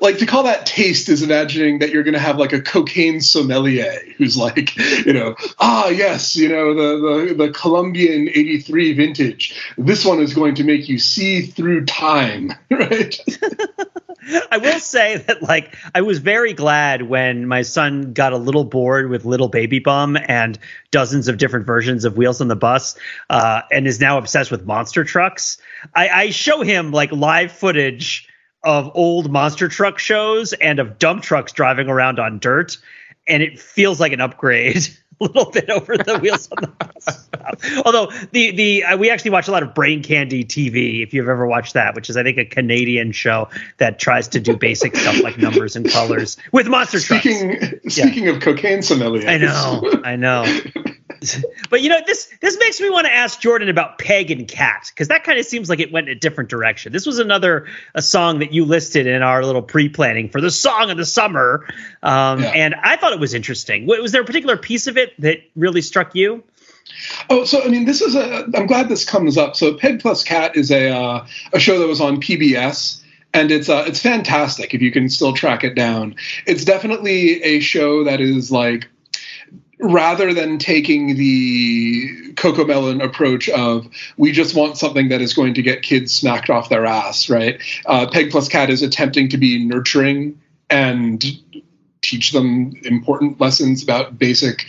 [0.00, 3.20] Like to call that taste is imagining that you're going to have like a cocaine
[3.20, 9.72] sommelier who's like, you know, ah, yes, you know, the, the, the Colombian 83 vintage.
[9.76, 13.18] This one is going to make you see through time, right?
[14.50, 18.64] I will say that like I was very glad when my son got a little
[18.64, 20.58] bored with Little Baby Bum and
[20.90, 22.98] dozens of different versions of Wheels on the Bus,
[23.30, 25.58] uh, and is now obsessed with monster trucks.
[25.94, 28.28] I, I show him like live footage
[28.62, 32.76] of old monster truck shows and of dump trucks driving around on dirt,
[33.26, 34.88] and it feels like an upgrade.
[35.20, 37.28] a little bit over the wheels on the bus.
[37.84, 41.28] Although the the uh, we actually watch a lot of Brain Candy TV if you've
[41.28, 44.96] ever watched that, which is I think a Canadian show that tries to do basic
[44.96, 47.94] stuff like numbers and colors with monster speaking, trucks.
[47.94, 48.32] Speaking yeah.
[48.32, 50.44] of cocaine sommeliers, I know, I know.
[51.70, 54.90] but you know this this makes me want to ask Jordan about Peg and Cat
[54.90, 56.92] because that kind of seems like it went in a different direction.
[56.92, 60.90] This was another a song that you listed in our little pre-planning for the song
[60.90, 61.66] of the summer,
[62.02, 62.50] um, yeah.
[62.50, 63.86] and I thought it was interesting.
[63.86, 66.42] Was there a particular piece of it that really struck you?
[67.28, 68.44] Oh, so I mean, this is a.
[68.54, 69.56] I'm glad this comes up.
[69.56, 73.02] So Peg plus Cat is a uh, a show that was on PBS
[73.34, 76.14] and it's uh, it's fantastic if you can still track it down.
[76.46, 78.88] It's definitely a show that is like
[79.80, 85.62] rather than taking the Cocomelon approach of we just want something that is going to
[85.62, 87.60] get kids smacked off their ass, right?
[87.86, 91.24] Uh, Peg plus Cat is attempting to be nurturing and
[92.02, 94.66] teach them important lessons about basic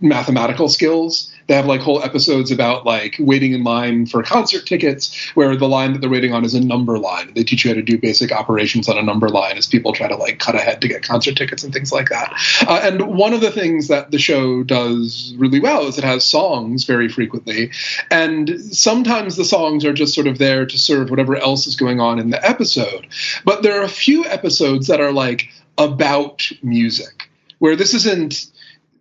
[0.00, 1.32] mathematical skills.
[1.46, 5.68] They have like whole episodes about like waiting in line for concert tickets where the
[5.68, 7.32] line that they're waiting on is a number line.
[7.34, 10.06] They teach you how to do basic operations on a number line as people try
[10.06, 12.32] to like cut ahead to get concert tickets and things like that.
[12.66, 16.24] Uh, and one of the things that the show does really well is it has
[16.24, 17.72] songs very frequently.
[18.12, 22.00] And sometimes the songs are just sort of there to serve whatever else is going
[22.00, 23.08] on in the episode.
[23.44, 28.46] But there are a few episodes that are like about music where this isn't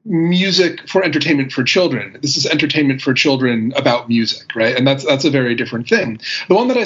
[0.06, 2.18] music for entertainment for children.
[2.22, 4.76] This is entertainment for children about music, right?
[4.76, 6.20] And that's that's a very different thing.
[6.48, 6.86] The one that I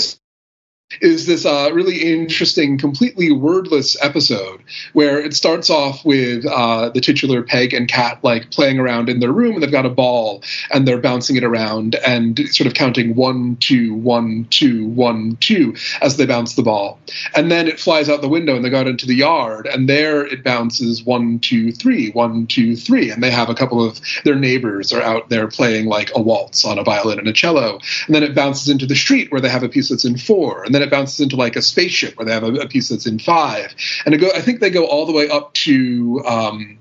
[1.01, 4.61] is this uh, really interesting, completely wordless episode
[4.93, 9.19] where it starts off with uh, the titular Peg and Cat like playing around in
[9.19, 12.73] their room, and they've got a ball and they're bouncing it around and sort of
[12.73, 16.99] counting one, two, one, two, one, two as they bounce the ball.
[17.35, 19.89] And then it flies out the window and they go out into the yard, and
[19.89, 23.99] there it bounces one, two, three, one, two, three, and they have a couple of
[24.23, 27.79] their neighbors are out there playing like a waltz on a violin and a cello,
[28.05, 30.63] and then it bounces into the street where they have a piece that's in four,
[30.63, 33.05] and then it bounces into like a spaceship where they have a, a piece that's
[33.05, 33.73] in five,
[34.05, 34.29] and go.
[34.35, 36.23] I think they go all the way up to.
[36.25, 36.79] Um,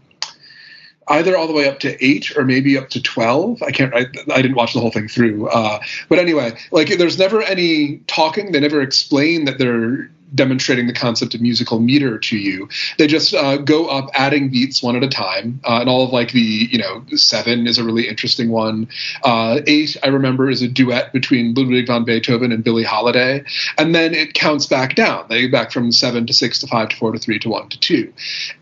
[1.08, 4.06] either all the way up to eight or maybe up to 12 i can't i,
[4.32, 8.52] I didn't watch the whole thing through uh, but anyway like there's never any talking
[8.52, 12.68] they never explain that they're demonstrating the concept of musical meter to you.
[12.98, 16.12] They just uh, go up adding beats one at a time, uh, and all of
[16.12, 18.88] like the you know seven is a really interesting one.
[19.22, 23.44] Uh, eight I remember is a duet between Ludwig van Beethoven and Billie Holiday,
[23.78, 25.26] and then it counts back down.
[25.28, 27.68] They go back from seven to six to five to four to three to one
[27.68, 28.12] to two,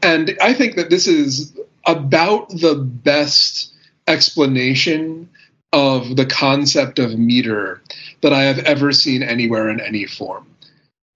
[0.03, 1.57] and I think that this is
[1.87, 3.73] about the best
[4.07, 5.29] explanation
[5.73, 7.81] of the concept of meter
[8.23, 10.47] that I have ever seen anywhere in any form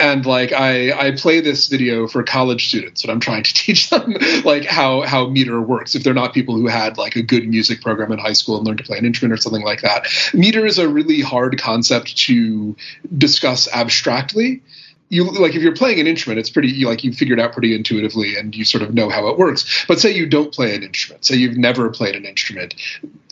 [0.05, 3.91] and like I, I play this video for college students and i'm trying to teach
[3.91, 5.95] them like how how meter works.
[5.95, 8.67] If they're not people who had like a good music program in high school and
[8.67, 10.07] learned to play an instrument or something like that.
[10.33, 12.77] Meter is a really hard concept to
[13.17, 14.63] discuss abstractly.
[15.09, 17.53] You like if you're playing an instrument it's pretty you like you figure it out
[17.53, 19.85] pretty intuitively and you sort of know how it works.
[19.87, 22.75] But say you don't play an instrument say you've never played an instrument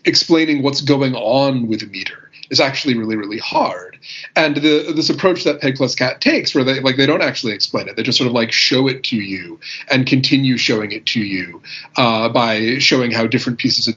[0.04, 2.21] explaining what's going on with a meter
[2.52, 3.98] is actually really really hard
[4.36, 7.52] and the this approach that peg plus cat takes where they like they don't actually
[7.52, 9.58] explain it they just sort of like show it to you
[9.90, 11.60] and continue showing it to you
[11.96, 13.96] uh, by showing how different pieces of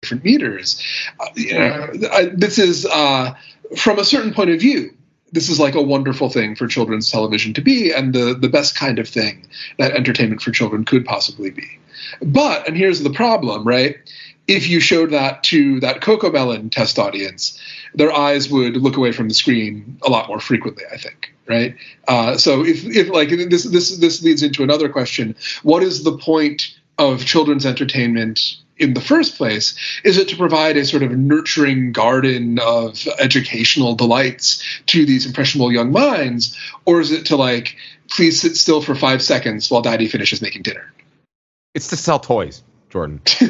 [0.00, 0.80] different meters
[1.20, 3.34] uh, you know I, this is uh,
[3.76, 4.94] from a certain point of view
[5.34, 8.76] this is like a wonderful thing for children's television to be, and the the best
[8.76, 9.46] kind of thing
[9.78, 11.80] that entertainment for children could possibly be.
[12.22, 13.96] But and here's the problem, right?
[14.46, 17.58] If you showed that to that Cocomelon test audience,
[17.94, 20.84] their eyes would look away from the screen a lot more frequently.
[20.92, 21.74] I think right?
[22.08, 26.16] Uh, so if, if like this this this leads into another question: What is the
[26.16, 29.74] point of children's entertainment in the first place?
[30.04, 35.72] Is it to provide a sort of nurturing garden of educational delights to these impressionable
[35.72, 37.76] young minds, or is it to like
[38.10, 40.92] please sit still for five seconds while Daddy finishes making dinner?
[41.74, 43.20] It's to sell toys, Jordan.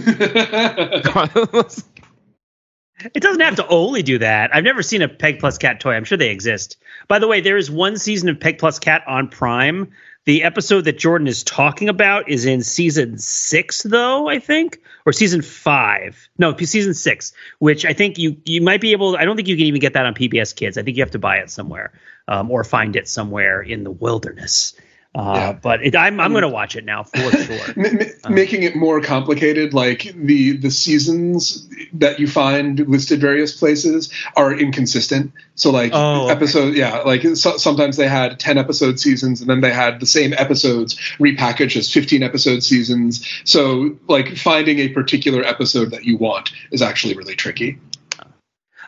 [3.13, 4.55] It doesn't have to only do that.
[4.55, 5.95] I've never seen a Peg Plus Cat toy.
[5.95, 6.77] I'm sure they exist.
[7.09, 9.91] By the way, there is one season of Peg Plus Cat on Prime.
[10.27, 15.13] The episode that Jordan is talking about is in season six, though, I think, or
[15.13, 16.29] season five.
[16.39, 19.17] No, season six, which I think you you might be able.
[19.17, 20.79] I don't think you can even get that on PBS Kids.
[20.79, 21.93] I think you have to buy it somewhere
[22.27, 24.75] um, or find it somewhere in the wilderness.
[25.15, 25.53] Uh, yeah.
[25.53, 27.61] But it, I'm I'm going to watch it now for sure.
[27.77, 33.57] M- uh, making it more complicated, like the the seasons that you find listed various
[33.57, 35.33] places are inconsistent.
[35.55, 36.81] So like oh, episode, okay.
[36.81, 40.33] yeah, like so, sometimes they had ten episode seasons, and then they had the same
[40.33, 43.25] episodes repackaged as fifteen episode seasons.
[43.45, 47.79] So like finding a particular episode that you want is actually really tricky.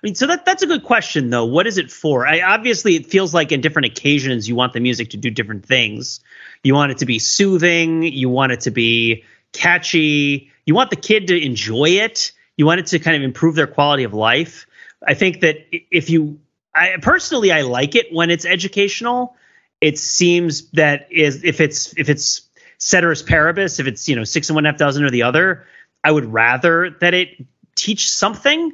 [0.06, 1.46] Mean, so that that's a good question though.
[1.46, 2.28] What is it for?
[2.28, 5.66] I obviously it feels like in different occasions you want the music to do different
[5.66, 6.20] things.
[6.62, 10.96] You want it to be soothing, you want it to be catchy, you want the
[10.96, 14.68] kid to enjoy it, you want it to kind of improve their quality of life.
[15.04, 16.38] I think that if you
[16.72, 19.34] I personally I like it when it's educational.
[19.80, 22.42] It seems that is if it's if it's
[22.78, 25.66] ceteris paribus, if it's you know six and one half dozen or the other,
[26.04, 27.44] I would rather that it
[27.74, 28.72] teach something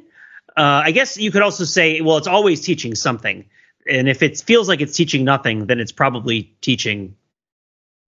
[0.55, 3.45] uh, I guess you could also say, well, it's always teaching something,
[3.89, 7.15] and if it feels like it's teaching nothing, then it's probably teaching,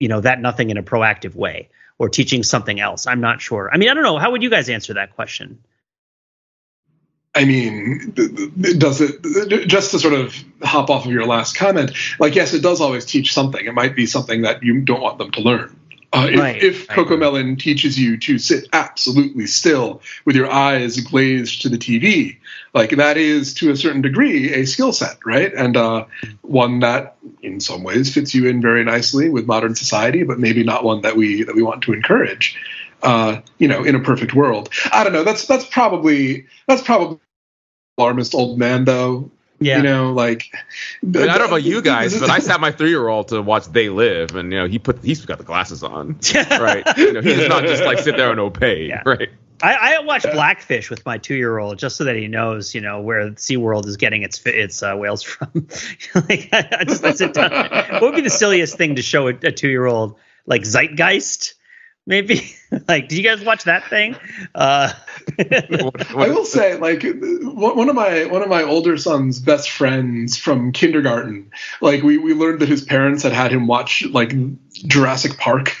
[0.00, 1.68] you know, that nothing in a proactive way
[1.98, 3.06] or teaching something else.
[3.06, 3.70] I'm not sure.
[3.72, 4.18] I mean, I don't know.
[4.18, 5.58] How would you guys answer that question?
[7.34, 11.92] I mean, does it just to sort of hop off of your last comment?
[12.18, 13.64] Like, yes, it does always teach something.
[13.64, 15.78] It might be something that you don't want them to learn.
[16.16, 16.62] Uh, if, right.
[16.62, 22.38] if Cocomelon teaches you to sit absolutely still with your eyes glazed to the TV,
[22.72, 25.52] like that is to a certain degree a skill set, right?
[25.52, 26.06] And uh,
[26.40, 30.64] one that, in some ways, fits you in very nicely with modern society, but maybe
[30.64, 32.56] not one that we that we want to encourage.
[33.02, 35.24] Uh, you know, in a perfect world, I don't know.
[35.24, 37.18] That's that's probably that's probably
[37.98, 39.78] alarmist old man though yeah.
[39.78, 40.50] You know, like
[41.02, 43.28] I, mean, I don't know about you guys, but I sat my three year old
[43.28, 46.84] to watch They Live, and you know, he put he's got the glasses on, right?
[46.96, 49.02] You know, he does not just like sit there and obey, yeah.
[49.06, 49.30] right?
[49.62, 52.80] I, I watch Blackfish with my two year old just so that he knows, you
[52.80, 55.50] know, where SeaWorld is getting its its uh, whales from.
[56.14, 57.50] like, I, I just I sit down.
[57.50, 60.16] What would be the silliest thing to show a, a two year old?
[60.44, 61.54] Like Zeitgeist?
[62.06, 62.52] Maybe?
[62.88, 64.16] Like did you guys watch that thing?
[64.54, 64.92] Uh
[65.38, 70.72] i will say like one of my one of my older son's best friends from
[70.72, 71.50] kindergarten
[71.80, 74.32] like we we learned that his parents had had him watch like
[74.86, 75.76] jurassic park.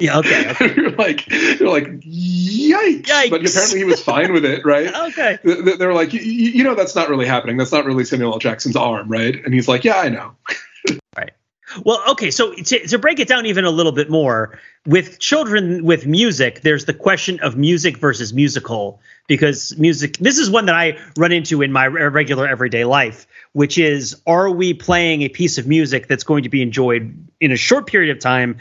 [0.00, 0.74] Yeah okay, okay.
[0.76, 3.02] you're like you're like yikes.
[3.02, 3.30] yikes.
[3.30, 4.92] but apparently he was fine with it right?
[5.10, 5.38] Okay.
[5.44, 7.58] They're like you know that's not really happening.
[7.58, 8.38] That's not really samuel l.
[8.38, 9.44] Jackson's arm right?
[9.44, 10.34] And he's like yeah i know.
[11.16, 11.32] Right
[11.84, 15.84] well, okay, so to, to, break it down even a little bit more, with children
[15.84, 20.18] with music, there's the question of music versus musical because music.
[20.18, 24.50] This is one that I run into in my regular everyday life, which is: Are
[24.50, 28.14] we playing a piece of music that's going to be enjoyed in a short period
[28.14, 28.58] of time,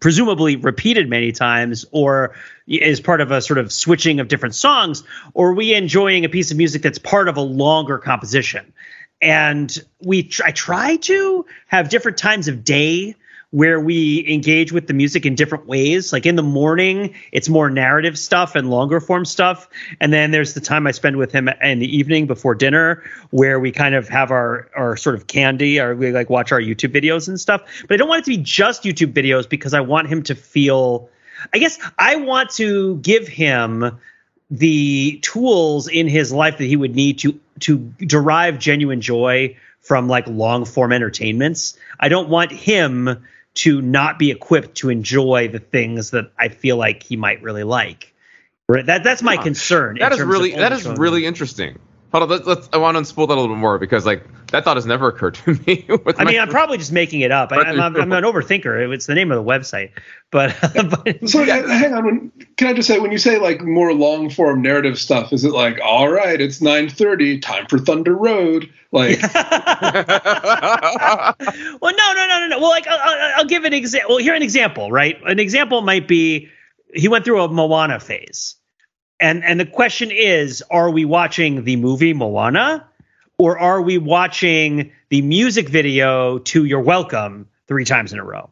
[0.00, 2.34] presumably repeated many times, or
[2.66, 5.04] is part of a sort of switching of different songs,
[5.34, 8.72] or are we enjoying a piece of music that's part of a longer composition?
[9.20, 13.16] And we I try to have different times of day
[13.50, 16.12] where we engage with the music in different ways.
[16.12, 19.68] Like in the morning, it's more narrative stuff and longer form stuff.
[20.00, 23.58] And then there's the time I spend with him in the evening before dinner where
[23.58, 26.92] we kind of have our, our sort of candy or we like watch our YouTube
[26.92, 27.62] videos and stuff.
[27.88, 30.34] But I don't want it to be just YouTube videos because I want him to
[30.34, 31.08] feel,
[31.54, 33.98] I guess I want to give him
[34.50, 40.08] the tools in his life that he would need to to derive genuine joy from
[40.08, 41.76] like long form entertainments.
[41.98, 43.24] I don't want him
[43.54, 47.64] to not be equipped to enjoy the things that I feel like he might really
[47.64, 48.14] like.
[48.68, 49.96] That that's my concern.
[49.98, 51.78] That is really that is really interesting.
[52.12, 54.24] Hold on, let's, let's, I want to spool that a little bit more because like
[54.50, 55.86] that thought has never occurred to me.
[56.16, 57.52] I mean, I'm probably just making it up.
[57.52, 58.94] I, am I'm, I'm an overthinker.
[58.94, 59.90] It's the name of the website.
[60.30, 60.56] But,
[61.04, 62.04] but so hang on.
[62.06, 65.44] When, can I just say when you say like more long form narrative stuff, is
[65.44, 68.72] it like all right, it's 9:30, time for Thunder Road?
[68.90, 69.44] Like, well,
[71.82, 72.58] no, no, no, no, no.
[72.58, 74.14] Well, like I'll, I'll give an example.
[74.14, 75.18] Well, here an example, right?
[75.26, 76.48] An example might be
[76.94, 78.57] he went through a Moana phase
[79.20, 82.86] and and the question is, are we watching the movie Moana,
[83.38, 88.50] or are we watching the music video to You're Welcome three times in a row?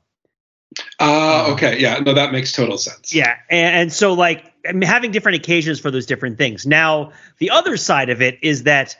[0.98, 3.14] Uh, okay, yeah, no, that makes total sense.
[3.14, 4.52] Yeah, and, and so like
[4.82, 6.66] having different occasions for those different things.
[6.66, 8.96] Now, the other side of it is that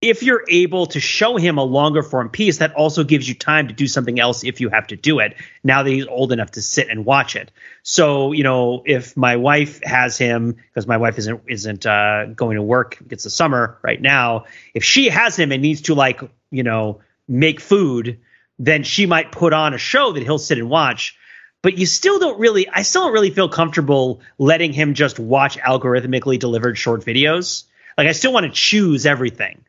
[0.00, 3.66] if you're able to show him a longer form piece, that also gives you time
[3.66, 5.34] to do something else if you have to do it.
[5.64, 7.50] Now that he's old enough to sit and watch it.
[7.82, 12.56] So you know, if my wife has him because my wife isn't isn't uh, going
[12.56, 14.44] to work, it's the summer right now.
[14.72, 16.20] If she has him and needs to like
[16.50, 18.20] you know make food,
[18.58, 21.16] then she might put on a show that he'll sit and watch.
[21.60, 25.58] But you still don't really, I still don't really feel comfortable letting him just watch
[25.58, 27.64] algorithmically delivered short videos.
[27.96, 29.64] Like I still want to choose everything.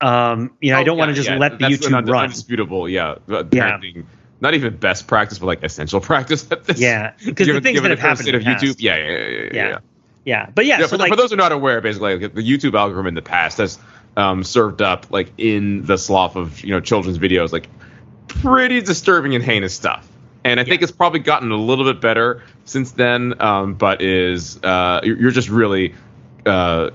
[0.00, 1.38] Um, you know, oh, I don't yeah, want to just yeah.
[1.38, 2.24] let the That's YouTube run.
[2.24, 3.16] Undisputable, yeah.
[3.52, 3.80] yeah.
[4.40, 6.80] Not even best practice, but like essential practice at this.
[6.80, 8.76] Yeah, because the things that have happened of YouTube.
[8.78, 9.78] Yeah yeah yeah, yeah,
[10.24, 10.50] yeah.
[10.54, 12.42] But yeah, yeah so for, like, for, those who are not aware, basically, like, the
[12.42, 13.78] YouTube algorithm in the past has
[14.16, 17.68] um, served up like in the slough of you know children's videos, like
[18.28, 20.06] pretty disturbing and heinous stuff.
[20.44, 24.62] And I think it's probably gotten a little bit better since then, um, but is
[24.62, 25.94] uh, you're just really
[26.46, 26.90] uh,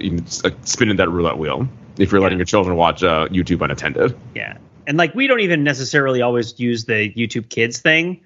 [0.63, 1.67] spinning that roulette wheel
[1.97, 2.23] if you're yeah.
[2.23, 4.17] letting your children watch uh, YouTube unattended.
[4.35, 8.21] Yeah, and like we don't even necessarily always use the YouTube Kids thing.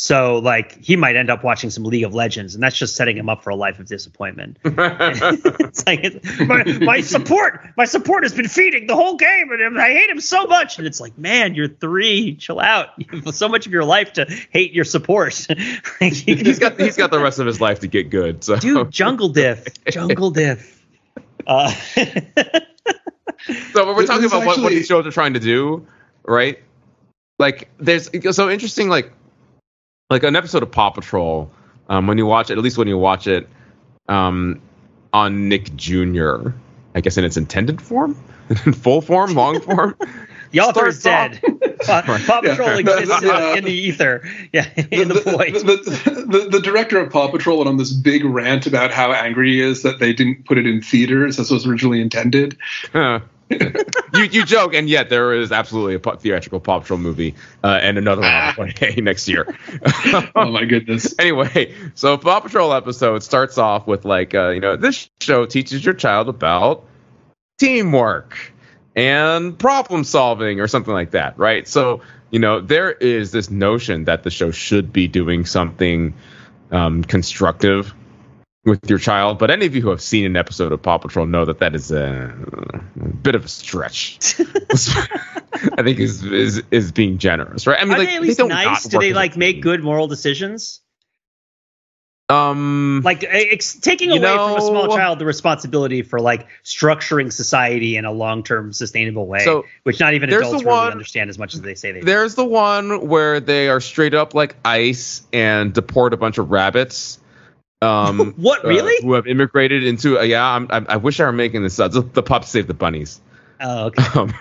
[0.00, 3.18] So like he might end up watching some League of Legends, and that's just setting
[3.18, 4.56] him up for a life of disappointment.
[4.64, 9.78] it's like it's, my, my, support, my support has been feeding the whole game, and
[9.78, 10.78] I hate him so much.
[10.78, 12.88] And it's like, man, you're three, chill out.
[12.96, 15.34] You have so much of your life to hate your support.
[16.00, 18.42] he's got he's got the rest of his life to get good.
[18.42, 20.82] So dude, jungle diff, jungle diff.
[21.46, 21.74] Uh,
[23.72, 25.86] so when we're talking about actually, what, what these shows are trying to do,
[26.24, 26.58] right?
[27.38, 29.12] Like there's so interesting like
[30.10, 31.50] like an episode of Paw Patrol,
[31.88, 33.48] um, when you watch it, at least when you watch it
[34.08, 34.60] um,
[35.12, 36.48] on Nick Jr.,
[36.94, 38.16] I guess in its intended form,
[38.66, 39.96] in full form, long form.
[40.50, 41.40] The author is dead.
[41.84, 42.78] Paw, Paw Patrol yeah.
[42.98, 44.22] exists uh, in the ether.
[44.52, 45.54] Yeah, in the, the void.
[45.54, 49.54] The, the, the, director of Paw Patrol went on this big rant about how angry
[49.54, 52.56] he is that they didn't put it in theaters as was originally intended.
[52.92, 53.20] Huh.
[54.14, 57.34] you you joke, and yet there is absolutely a theatrical Paw Patrol movie
[57.64, 59.56] uh, and another one on next year.
[60.36, 61.12] oh my goodness!
[61.18, 65.84] anyway, so Paw Patrol episode starts off with like uh, you know this show teaches
[65.84, 66.84] your child about
[67.58, 68.52] teamwork
[69.00, 71.66] and problem solving or something like that, right?
[71.66, 76.14] So you know there is this notion that the show should be doing something
[76.70, 77.94] um, constructive
[78.66, 79.38] with your child.
[79.38, 81.74] But any of you who have seen an episode of Paw Patrol know that that
[81.74, 82.34] is a,
[83.00, 84.18] a bit of a stretch.
[84.38, 87.80] I think is, is is being generous, right?
[87.80, 88.84] I mean, Are like, they at least they nice?
[88.84, 90.82] Do they like make good moral decisions?
[92.30, 97.32] Um, like ex- taking away know, from a small child the responsibility for like structuring
[97.32, 101.38] society in a long-term sustainable way, so which not even adults really one, understand as
[101.38, 102.00] much as they say they.
[102.00, 102.42] There's do.
[102.42, 107.18] the one where they are straight up like ice and deport a bunch of rabbits
[107.82, 108.96] um, what really?
[108.98, 110.18] Uh, who have immigrated into?
[110.18, 111.92] Uh, yeah, I'm, I, I wish I were making this up.
[111.92, 113.20] The, the pups save the bunnies.
[113.60, 114.04] Oh, okay.
[114.18, 114.34] Um,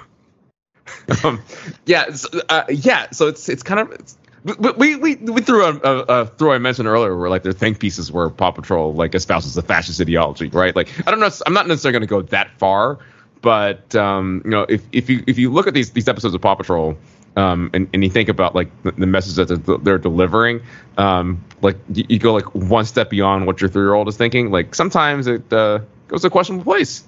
[1.24, 1.44] um,
[1.86, 3.12] yeah, so, uh, yeah.
[3.12, 6.58] So it's it's kind of it's, we we we threw a, a, a throw I
[6.58, 10.48] mentioned earlier where like their think pieces where Paw Patrol like espouses the fascist ideology,
[10.50, 10.76] right?
[10.76, 13.00] Like I don't know, I'm not necessarily going to go that far,
[13.42, 16.42] but um, you know, if if you if you look at these these episodes of
[16.42, 16.98] Paw Patrol,
[17.36, 20.62] um, and, and you think about like the, the message that they're, they're delivering,
[20.98, 24.18] um, like you, you, go like one step beyond what your three year old is
[24.18, 24.52] thinking.
[24.52, 27.04] Like sometimes it uh, goes to a questionable place.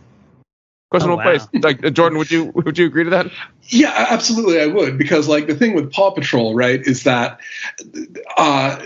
[0.91, 1.37] Questionable oh, wow.
[1.37, 1.63] place.
[1.63, 3.31] Like uh, Jordan, would you would you agree to that?
[3.63, 7.39] Yeah, absolutely, I would because like the thing with Paw Patrol, right, is that
[8.37, 8.85] uh,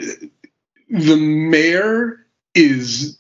[0.89, 3.18] the mayor is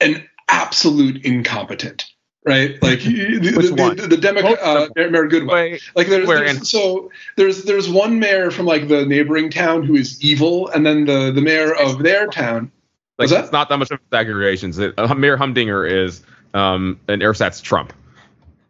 [0.00, 2.04] an absolute incompetent
[2.46, 2.82] right?
[2.82, 5.80] Like the, the, the, the Democrat, uh, Mayor Goodway.
[5.94, 10.22] Like there's, there's so there's there's one mayor from like the neighboring town who is
[10.22, 12.72] evil, and then the the mayor of their town.
[13.18, 14.78] Like it's not that much of exaggerations.
[14.78, 16.22] Uh, mayor Humdinger is
[16.54, 17.92] um, an ersatz Trump.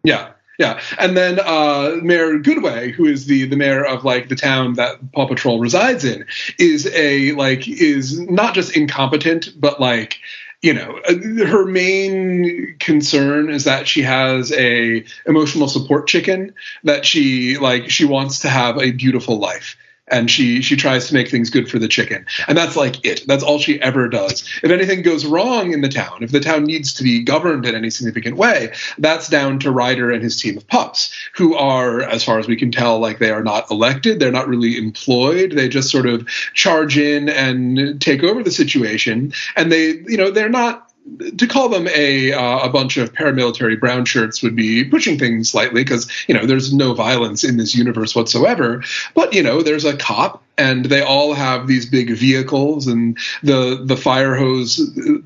[0.02, 0.32] Yeah.
[0.58, 4.74] Yeah, and then uh, Mayor Goodway, who is the the mayor of like the town
[4.74, 6.26] that Paw Patrol resides in,
[6.58, 10.18] is a like is not just incompetent, but like
[10.60, 11.00] you know
[11.46, 16.52] her main concern is that she has a emotional support chicken
[16.84, 19.78] that she like she wants to have a beautiful life
[20.10, 22.26] and she she tries to make things good for the chicken.
[22.48, 23.26] And that's like it.
[23.26, 24.48] That's all she ever does.
[24.62, 27.74] If anything goes wrong in the town if the town needs to be governed in
[27.74, 32.24] any significant way that's down to ryder and his team of pups who are as
[32.24, 34.20] far as we can tell like they are not elected.
[34.20, 35.52] They're not really employed.
[35.52, 39.32] They just sort of charge in and take over the situation.
[39.56, 40.89] And they you know they're not
[41.38, 45.50] to call them a uh, a bunch of paramilitary brown shirts would be pushing things
[45.50, 48.82] slightly because you know there's no violence in this universe whatsoever.
[49.14, 53.82] But you know there's a cop and they all have these big vehicles and the
[53.84, 54.76] the fire hose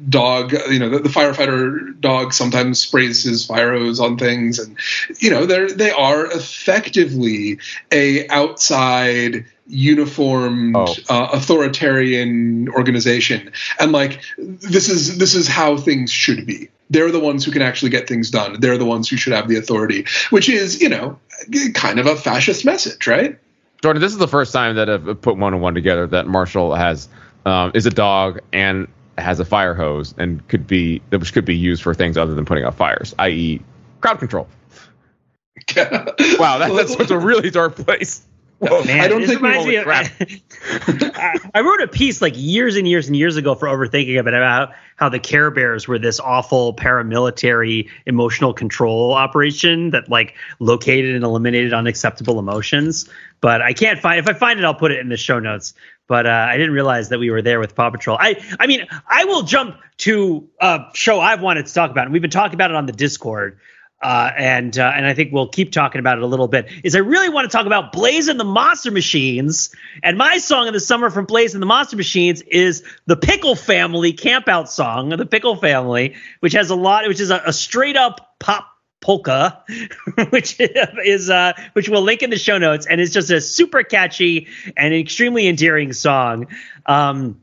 [0.09, 4.79] dog you know the, the, firefighter dog sometimes sprays his fire hose on things and
[5.19, 7.59] you know they're they are effectively
[7.91, 10.95] a outside uniformed oh.
[11.09, 13.53] uh, authoritarian organization.
[13.79, 16.69] And like this is this is how things should be.
[16.91, 18.61] They're the ones who can actually get things done.
[18.61, 21.19] They're the ones who should have the authority which is you know
[21.75, 23.39] kind of a fascist message right?
[23.83, 26.75] Jordan this is the first time that i've put one on one together that marshall
[26.75, 27.09] has
[27.45, 28.89] um, is a dog and
[29.19, 32.45] has a fire hose and could be which could be used for things other than
[32.45, 33.61] putting out fires i.e
[34.01, 34.49] crowd control.
[35.77, 38.23] Wow that, that's such a really dark place
[38.59, 39.87] Whoa, Man, I don't think reminds me of,
[41.55, 44.35] I wrote a piece like years and years and years ago for overthinking of it
[44.35, 51.15] about how the Care Bears were this awful paramilitary emotional control operation that like located
[51.15, 53.09] and eliminated unacceptable emotions.
[53.41, 55.75] But I can't find if I find it, I'll put it in the show notes.
[56.07, 58.17] But uh, I didn't realize that we were there with Paw Patrol.
[58.21, 62.13] I I mean, I will jump to a show I've wanted to talk about, and
[62.13, 63.59] we've been talking about it on the Discord
[64.05, 66.69] uh, and uh, and I think we'll keep talking about it a little bit.
[66.85, 70.69] Is I really want to talk about Blaze and the Monster Machines, and my song
[70.69, 75.09] of the summer from Blaze and the Monster Machines is the Pickle Family Campout song,
[75.09, 78.69] the Pickle Family, which has a lot, which is a, a straight up pop
[79.01, 79.65] polka,
[80.31, 83.83] which is uh, which we'll link in the show notes, and it's just a super
[83.85, 86.49] catchy and extremely endearing song.
[86.85, 87.41] Um,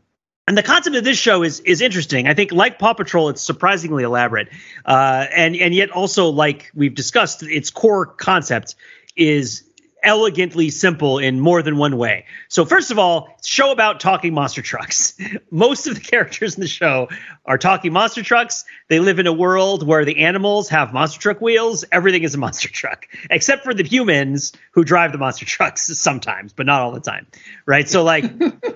[0.51, 2.27] and the concept of this show is is interesting.
[2.27, 4.49] I think, like Paw Patrol, it's surprisingly elaborate,
[4.85, 8.75] uh, and and yet also, like we've discussed, its core concept
[9.15, 9.63] is
[10.03, 12.25] elegantly simple in more than one way.
[12.49, 15.17] So first of all, show about talking monster trucks.
[15.51, 17.09] Most of the characters in the show
[17.45, 18.65] are talking monster trucks.
[18.87, 21.85] They live in a world where the animals have monster truck wheels.
[21.91, 26.53] Everything is a monster truck, except for the humans who drive the monster trucks sometimes,
[26.53, 27.27] but not all the time.
[27.65, 27.87] Right?
[27.87, 28.25] So like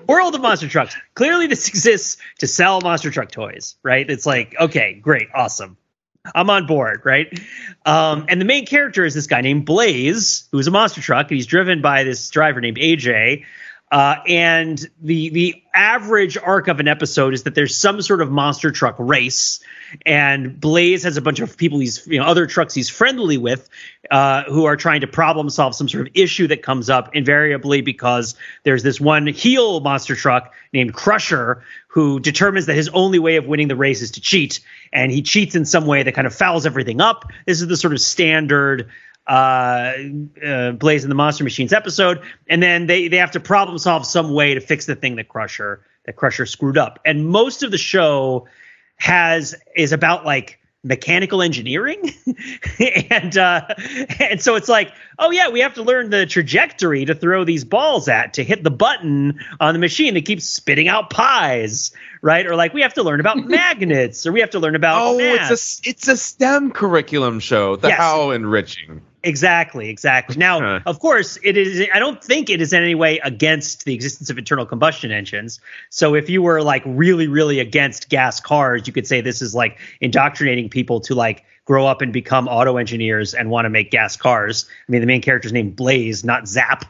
[0.08, 0.96] world of monster trucks.
[1.14, 4.08] Clearly this exists to sell monster truck toys, right?
[4.08, 5.76] It's like, okay, great, awesome.
[6.34, 7.40] I'm on board, right?
[7.84, 11.36] Um, and the main character is this guy named Blaze, who's a monster truck, and
[11.36, 13.44] he's driven by this driver named AJ.
[13.90, 18.32] Uh, and the the average arc of an episode is that there's some sort of
[18.32, 19.60] monster truck race,
[20.04, 23.68] and Blaze has a bunch of people he's you know other trucks he's friendly with,
[24.10, 27.80] uh, who are trying to problem solve some sort of issue that comes up invariably
[27.80, 28.34] because
[28.64, 33.46] there's this one heel monster truck named Crusher who determines that his only way of
[33.46, 34.58] winning the race is to cheat,
[34.92, 37.30] and he cheats in some way that kind of fouls everything up.
[37.46, 38.90] This is the sort of standard
[39.26, 39.92] uh,
[40.44, 44.06] uh, Blaze and the Monster Machines episode, and then they they have to problem solve
[44.06, 47.00] some way to fix the thing that Crusher that Crusher screwed up.
[47.04, 48.46] And most of the show
[48.96, 52.14] has is about like mechanical engineering
[53.10, 53.66] and uh
[54.20, 57.64] and so it's like oh yeah we have to learn the trajectory to throw these
[57.64, 61.90] balls at to hit the button on the machine that keeps spitting out pies
[62.22, 65.02] right or like we have to learn about magnets or we have to learn about
[65.02, 65.50] oh math.
[65.50, 67.98] it's a it's a stem curriculum show the yes.
[67.98, 70.36] how enriching Exactly, exactly.
[70.46, 71.88] Now, of course, it is.
[71.92, 75.60] I don't think it is in any way against the existence of internal combustion engines.
[75.90, 79.54] So, if you were like really, really against gas cars, you could say this is
[79.54, 83.90] like indoctrinating people to like grow up and become auto engineers and want to make
[83.90, 84.66] gas cars.
[84.88, 86.84] I mean, the main character's named Blaze, not Zap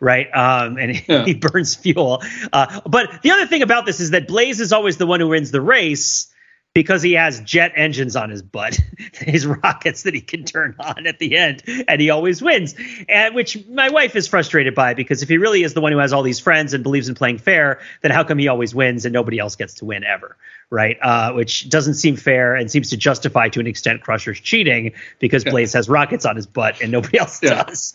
[0.00, 0.26] right?
[0.34, 1.24] Um, and yeah.
[1.24, 2.24] he burns fuel.
[2.52, 5.28] Uh, but the other thing about this is that Blaze is always the one who
[5.28, 6.31] wins the race
[6.74, 8.78] because he has jet engines on his butt,
[9.14, 12.74] his rockets that he can turn on at the end, and he always wins.
[13.08, 15.98] And which my wife is frustrated by because if he really is the one who
[15.98, 19.04] has all these friends and believes in playing fair, then how come he always wins
[19.04, 20.36] and nobody else gets to win ever?
[20.70, 20.96] Right?
[21.02, 25.44] Uh, which doesn't seem fair and seems to justify to an extent Crusher's cheating because
[25.44, 25.50] yeah.
[25.50, 27.64] Blaze has rockets on his butt and nobody else yeah.
[27.64, 27.92] does.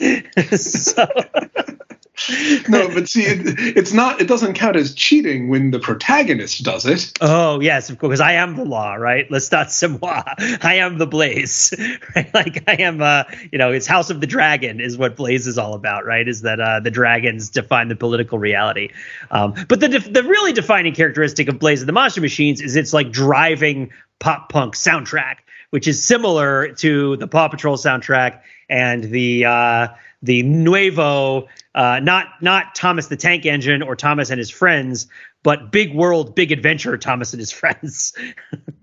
[0.61, 1.07] so
[2.67, 4.19] no, but see, it, it's not.
[4.19, 7.13] It doesn't count as cheating when the protagonist does it.
[7.21, 8.19] Oh yes, of course.
[8.19, 9.29] I am the law, right?
[9.29, 10.23] L'état c'est moi.
[10.63, 11.73] I am the Blaze,
[12.15, 12.33] right?
[12.33, 13.01] Like I am.
[13.01, 16.27] Uh, you know, it's House of the Dragon is what Blaze is all about, right?
[16.27, 18.89] Is that uh, the dragons define the political reality?
[19.29, 22.93] Um, but the the really defining characteristic of Blaze and the Monster Machines is it's
[22.93, 25.37] like driving pop punk soundtrack,
[25.69, 29.87] which is similar to the Paw Patrol soundtrack and the uh,
[30.27, 35.07] the Nuevo, uh, not not Thomas the Tank Engine or Thomas and his friends,
[35.41, 38.13] but Big World, Big Adventure, Thomas and his friends,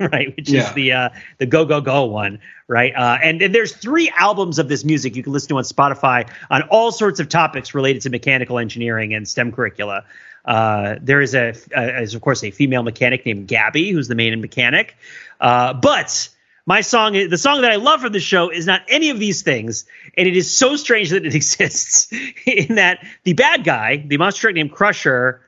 [0.00, 0.34] right?
[0.36, 0.62] Which yeah.
[0.62, 2.94] is the uh, the Go Go Go one, right?
[2.96, 6.28] Uh, and and there's three albums of this music you can listen to on Spotify
[6.50, 10.04] on all sorts of topics related to mechanical engineering and STEM curricula.
[10.46, 14.14] Uh, there is a, a, is of course a female mechanic named Gabby, who's the
[14.14, 14.96] main mechanic.
[15.40, 16.28] Uh, but
[16.66, 19.42] my song, the song that I love from the show, is not any of these
[19.42, 19.84] things,
[20.16, 22.12] and it is so strange that it exists.
[22.46, 25.42] in that the bad guy, the monster named Crusher,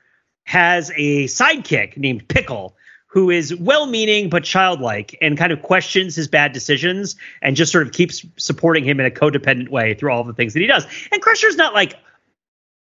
[0.45, 2.75] has a sidekick named Pickle,
[3.07, 7.85] who is well-meaning but childlike, and kind of questions his bad decisions, and just sort
[7.85, 10.85] of keeps supporting him in a codependent way through all the things that he does.
[11.11, 11.95] And Crusher's not like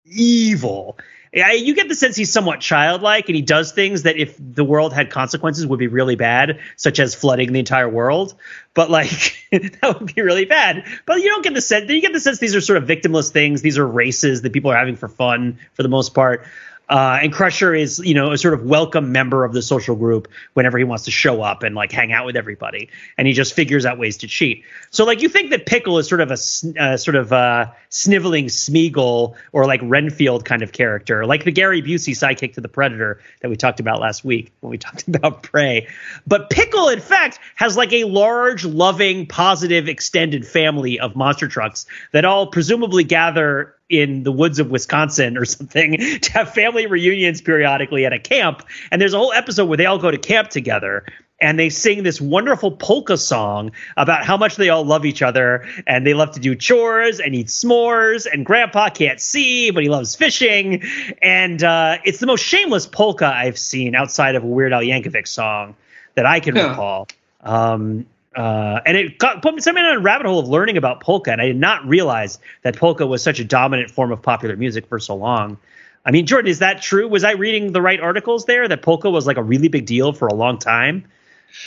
[0.04, 0.98] evil
[1.32, 4.64] yeah, you get the sense he's somewhat childlike and he does things that if the
[4.64, 8.34] world had consequences would be really bad, such as flooding the entire world.
[8.74, 10.84] But like that would be really bad.
[11.06, 13.30] But you don't get the sense you get the sense these are sort of victimless
[13.30, 13.62] things.
[13.62, 16.46] These are races that people are having for fun for the most part.
[16.88, 20.28] Uh, and Crusher is, you know, a sort of welcome member of the social group
[20.54, 22.88] whenever he wants to show up and like hang out with everybody.
[23.18, 24.64] And he just figures out ways to cheat.
[24.90, 26.38] So like you think that Pickle is sort of a
[26.80, 31.82] uh, sort of uh, sniveling Smeagol or like Renfield kind of character, like the Gary
[31.82, 35.42] Busey sidekick to the Predator that we talked about last week when we talked about
[35.42, 35.88] Prey.
[36.26, 41.86] But Pickle, in fact, has like a large, loving, positive, extended family of monster trucks
[42.12, 47.40] that all presumably gather in the woods of Wisconsin or something to have family reunions
[47.40, 48.62] periodically at a camp.
[48.90, 51.04] And there's a whole episode where they all go to camp together
[51.40, 55.66] and they sing this wonderful polka song about how much they all love each other
[55.86, 59.88] and they love to do chores and eat s'mores and grandpa can't see but he
[59.88, 60.82] loves fishing
[61.22, 65.26] and uh, it's the most shameless polka i've seen outside of a weird al yankovic
[65.26, 65.76] song
[66.14, 66.70] that i can yeah.
[66.70, 67.06] recall
[67.42, 68.04] um,
[68.36, 71.40] uh, and it got, put me in a rabbit hole of learning about polka, and
[71.40, 74.98] I did not realize that polka was such a dominant form of popular music for
[74.98, 75.58] so long.
[76.04, 77.08] I mean, Jordan, is that true?
[77.08, 80.12] Was I reading the right articles there that polka was like a really big deal
[80.12, 81.04] for a long time?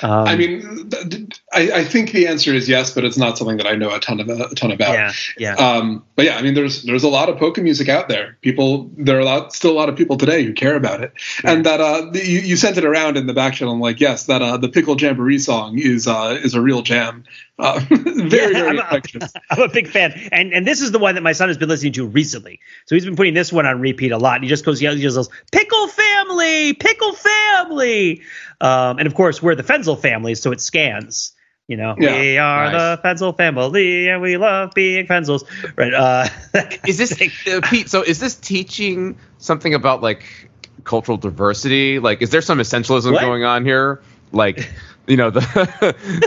[0.02, 3.68] Um, I mean, I, I, think the answer is yes, but it's not something that
[3.68, 4.94] I know a ton of a ton about.
[4.94, 5.56] Yeah, yeah.
[5.56, 8.38] Um, but yeah, I mean, there's there's a lot of polka music out there.
[8.42, 11.14] People, there are a lot, still a lot of people today who care about it.
[11.44, 11.52] Yeah.
[11.52, 13.74] And that uh, you, you sent it around in the back channel.
[13.74, 17.24] I'm like, yes, that uh, the pickle jamboree song is uh, is a real jam.
[17.62, 20.98] Uh, very, yeah, very I'm a, I'm a big fan, and and this is the
[20.98, 22.60] one that my son has been listening to recently.
[22.88, 24.36] So he's been putting this one on repeat a lot.
[24.36, 28.22] And he just goes, he just goes, "Pickle family, pickle family,"
[28.60, 31.34] um, and of course we're the Fenzel family, so it scans.
[31.68, 32.74] You know, yeah, we are nice.
[32.74, 35.44] the Fenzel family, and we love being Fenzels.
[35.78, 35.94] Right?
[35.94, 36.28] Uh,
[36.88, 37.90] is this uh, Pete?
[37.90, 40.50] So is this teaching something about like
[40.84, 42.00] cultural diversity?
[42.00, 43.22] Like, is there some essentialism what?
[43.22, 44.02] going on here?
[44.32, 44.70] Like
[45.08, 45.42] you know the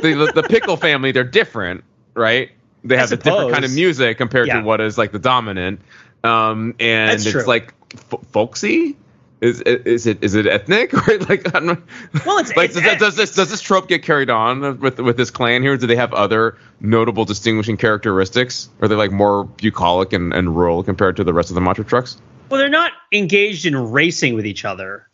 [0.03, 2.51] the, the pickle family they're different right?
[2.83, 4.61] They have a different kind of music compared yeah.
[4.61, 5.81] to what is like the dominant.
[6.23, 7.45] Um and That's it's true.
[7.45, 8.97] like f- folksy?
[9.41, 10.93] Is is it is it ethnic?
[11.09, 14.81] Or like well it's like it's, does, does, this does this trope get carried on
[14.81, 15.77] with with this clan here?
[15.77, 18.69] Do they have other notable distinguishing characteristics?
[18.81, 21.85] Are they like more bucolic and, and rural compared to the rest of the monster
[21.85, 22.19] trucks?
[22.51, 25.09] Well they're not engaged in racing with each other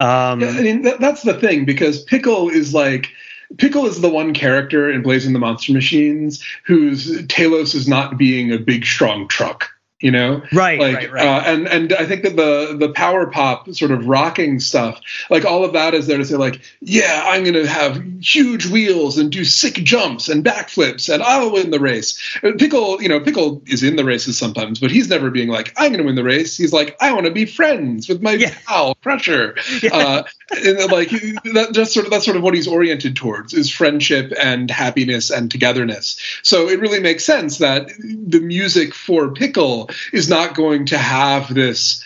[0.00, 3.10] um, yeah, I mean, that, that's the thing because Pickle is like
[3.58, 8.18] Pickle is the one character in Blaze and the Monster Machines whose telos is not
[8.18, 9.70] being a big, strong truck
[10.00, 11.26] you know right like right, right.
[11.26, 15.44] Uh, and and i think that the the power pop sort of rocking stuff like
[15.44, 19.30] all of that is there to say like yeah i'm gonna have huge wheels and
[19.30, 23.84] do sick jumps and backflips and i'll win the race pickle you know pickle is
[23.84, 26.72] in the races sometimes but he's never being like i'm gonna win the race he's
[26.72, 28.54] like i want to be friends with my yeah.
[28.66, 29.96] pal crusher yeah.
[29.96, 33.70] uh, and like that just sort of that's sort of what he's oriented towards is
[33.70, 39.83] friendship and happiness and togetherness so it really makes sense that the music for pickle
[40.12, 42.04] is not going to have this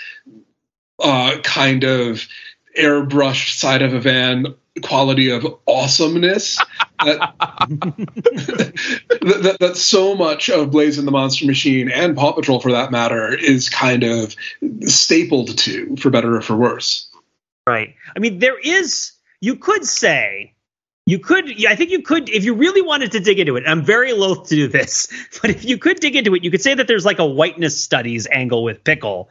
[0.99, 2.27] uh, kind of
[2.79, 6.59] airbrushed side of a van quality of awesomeness
[7.05, 7.19] that,
[9.21, 12.91] that, that, so much of Blaze and the Monster Machine and Paw Patrol for that
[12.91, 14.35] matter is kind of
[14.83, 17.11] stapled to for better or for worse.
[17.67, 17.95] Right.
[18.17, 20.55] I mean, there is, you could say
[21.09, 23.83] you could i think you could if you really wanted to dig into it i'm
[23.83, 25.09] very loath to do this
[25.43, 27.83] but if you could dig into it you could say that there's like a whiteness
[27.83, 29.31] studies angle with pickle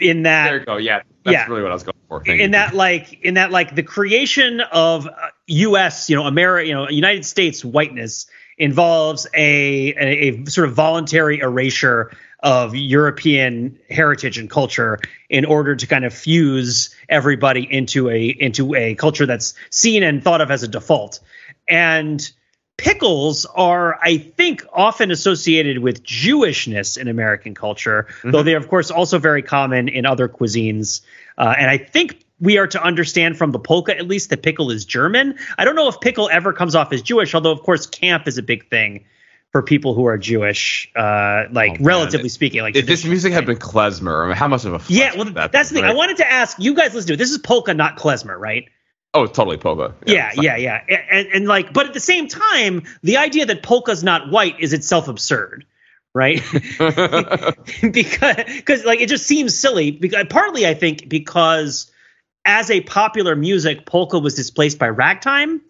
[0.00, 2.40] in that there you go yeah that's yeah, really what i was going for Thank
[2.40, 2.52] in you.
[2.52, 6.88] that like in that like the creation of uh, us you know america you know
[6.88, 8.26] united states whiteness
[8.58, 15.74] involves a, a, a sort of voluntary erasure of European heritage and culture in order
[15.74, 20.50] to kind of fuse everybody into a into a culture that's seen and thought of
[20.50, 21.20] as a default.
[21.66, 22.30] And
[22.76, 28.30] pickles are, I think, often associated with Jewishness in American culture, mm-hmm.
[28.30, 31.00] though they're of course also very common in other cuisines.
[31.36, 34.70] Uh, and I think we are to understand from the polka at least that pickle
[34.70, 35.36] is German.
[35.58, 38.38] I don't know if pickle ever comes off as Jewish, although of course camp is
[38.38, 39.04] a big thing
[39.52, 42.62] for people who are Jewish, uh, like oh, relatively speaking.
[42.62, 45.16] Like if this music had been klezmer, I mean, how much of a yeah?
[45.16, 45.84] Well, that that's the thing.
[45.84, 45.92] Right?
[45.92, 46.94] I wanted to ask you guys.
[46.94, 47.16] Listen to it.
[47.16, 48.68] This is polka, not klezmer, right?
[49.14, 49.94] Oh, totally polka.
[50.06, 51.00] Yeah, yeah, yeah, yeah.
[51.10, 54.72] And, and like, but at the same time, the idea that polka's not white is
[54.72, 55.64] itself absurd
[56.14, 56.42] right?
[57.92, 59.90] because because like it just seems silly.
[59.90, 61.90] Because partly I think because
[62.44, 65.60] as a popular music, polka was displaced by ragtime,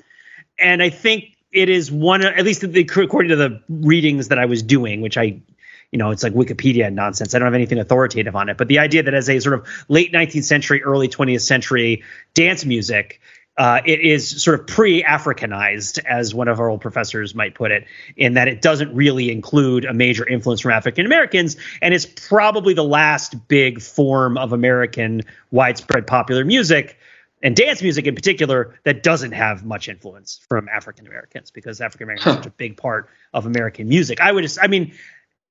[0.58, 4.62] and I think it is one at least according to the readings that I was
[4.62, 5.42] doing, which I
[5.90, 7.34] you know, it's like Wikipedia nonsense.
[7.34, 9.66] I don't have anything authoritative on it, but the idea that as a sort of
[9.88, 12.04] late 19th century, early 20th century
[12.34, 13.22] dance music,
[13.56, 17.86] uh, it is sort of pre-Africanized, as one of our old professors might put it,
[18.16, 22.74] in that it doesn't really include a major influence from African Americans, and it's probably
[22.74, 26.98] the last big form of American widespread popular music
[27.42, 32.04] and dance music in particular that doesn't have much influence from African Americans because African
[32.04, 32.30] Americans huh.
[32.30, 34.20] are such a big part of American music.
[34.20, 34.94] I would just, I mean,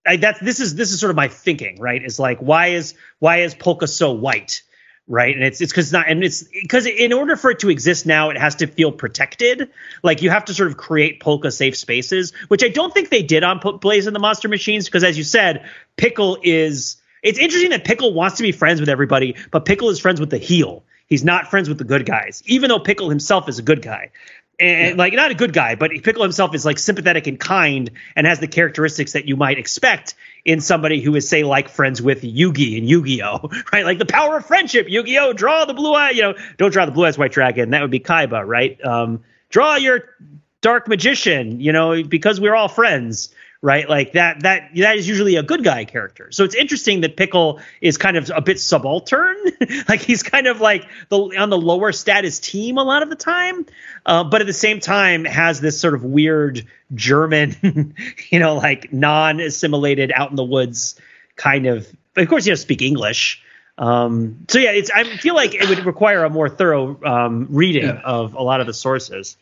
[0.06, 2.04] I, that's this is this is sort of my thinking, right?
[2.04, 4.64] Is like why is why is polka so white,
[5.08, 5.36] right?
[5.36, 8.30] And it's it's because not and it's because in order for it to exist now,
[8.30, 9.70] it has to feel protected.
[10.04, 13.24] Like you have to sort of create polka safe spaces, which I don't think they
[13.24, 16.98] did on Blaze and the Monster Machines because, as you said, Pickle is.
[17.24, 20.30] It's interesting that Pickle wants to be friends with everybody, but Pickle is friends with
[20.30, 23.64] the heel He's not friends with the good guys, even though Pickle himself is a
[23.64, 24.12] good guy.
[24.60, 24.96] And yeah.
[24.96, 28.40] like not a good guy, but Pickle himself is like sympathetic and kind and has
[28.40, 32.78] the characteristics that you might expect in somebody who is, say, like friends with Yugi
[32.78, 33.50] and Yu-Gi-Oh!
[33.74, 33.86] Right?
[33.86, 35.34] Like the power of friendship, Yu-Gi-Oh!
[35.34, 37.70] Draw the blue eye, you know, don't draw the blue eyes white dragon.
[37.70, 38.84] That would be Kaiba, right?
[38.84, 40.06] Um, draw your
[40.62, 43.30] dark magician, you know, because we're all friends
[43.68, 43.90] right?
[43.90, 46.32] Like that that that is usually a good guy character.
[46.32, 49.36] So it's interesting that Pickle is kind of a bit subaltern,
[49.90, 53.18] like he's kind of like the on the lower status team a lot of the
[53.18, 53.66] time,
[54.06, 56.66] uh, but at the same time has this sort of weird
[56.96, 57.94] German,
[58.30, 60.96] you know, like non-assimilated out in the woods
[61.36, 61.86] kind of.
[62.16, 63.44] Of course, you don't speak English.
[63.78, 67.84] Um, so yeah, it's I feel like it would require a more thorough um, reading
[67.84, 68.02] yeah.
[68.06, 69.36] of a lot of the sources.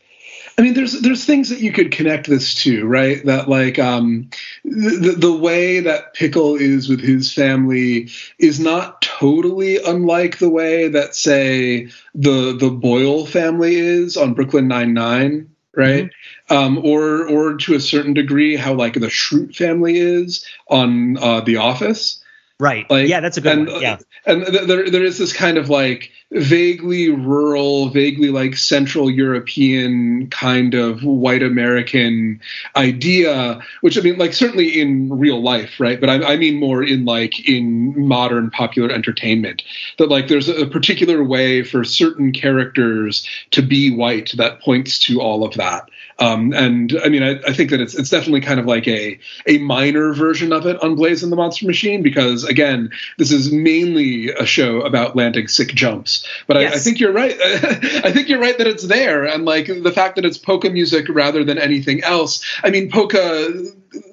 [0.58, 3.24] I mean, there's there's things that you could connect this to, right?
[3.24, 4.30] That like um,
[4.64, 10.88] the the way that Pickle is with his family is not totally unlike the way
[10.88, 16.04] that say the the Boyle family is on Brooklyn Nine Nine, right?
[16.04, 16.54] Mm-hmm.
[16.54, 21.40] Um, or or to a certain degree how like the Schrute family is on uh,
[21.40, 22.22] The Office.
[22.58, 22.88] Right.
[22.90, 23.82] Like, yeah, that's a good and, one.
[23.82, 23.98] Yeah.
[24.24, 30.74] And there, there is this kind of like vaguely rural, vaguely like Central European kind
[30.74, 32.40] of white American
[32.76, 36.00] idea, which I mean, like certainly in real life, right?
[36.00, 39.62] But I, I mean more in like in modern popular entertainment
[39.98, 45.20] that like there's a particular way for certain characters to be white that points to
[45.20, 45.88] all of that.
[46.18, 49.18] Um, and I mean, I, I, think that it's it's definitely kind of like a
[49.46, 53.52] a minor version of it on Blaze and the Monster Machine because again, this is
[53.52, 56.25] mainly a show about landing sick jumps.
[56.46, 56.72] But yes.
[56.72, 57.36] I, I, think you're right.
[57.42, 61.06] I think you're right that it's there, and like the fact that it's polka music
[61.08, 62.44] rather than anything else.
[62.62, 63.52] I mean, polka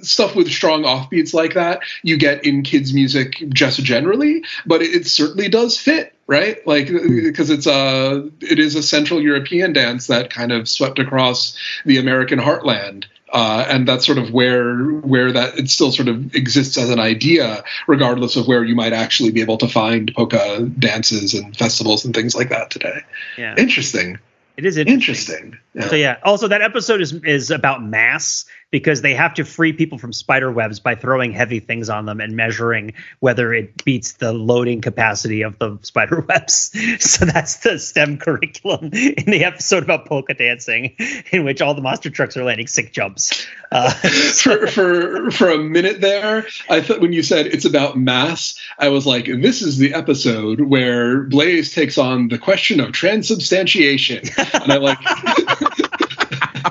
[0.01, 4.93] stuff with strong offbeats like that you get in kids music just generally but it,
[4.93, 7.21] it certainly does fit right like hmm.
[7.23, 11.97] because it's a it is a central european dance that kind of swept across the
[11.97, 16.77] american heartland uh, and that's sort of where where that it still sort of exists
[16.77, 21.33] as an idea, regardless of where you might actually be able to find polka dances
[21.33, 23.01] and festivals and things like that today.
[23.35, 24.19] Yeah, interesting.
[24.55, 25.35] It is interesting.
[25.35, 25.59] interesting.
[25.73, 25.87] Yeah.
[25.87, 26.17] So yeah.
[26.23, 30.51] Also, that episode is is about mass because they have to free people from spider
[30.51, 35.43] webs by throwing heavy things on them and measuring whether it beats the loading capacity
[35.43, 36.71] of the spider webs.
[36.99, 40.95] So that's the STEM curriculum in the episode about polka dancing,
[41.31, 43.45] in which all the monster trucks are landing sick jumps.
[43.71, 43.91] Uh,
[44.41, 48.89] for, for for a minute there, I thought when you said it's about mass, I
[48.89, 54.71] was like, this is the episode where Blaze takes on the question of transubstantiation, and
[54.71, 54.97] I like.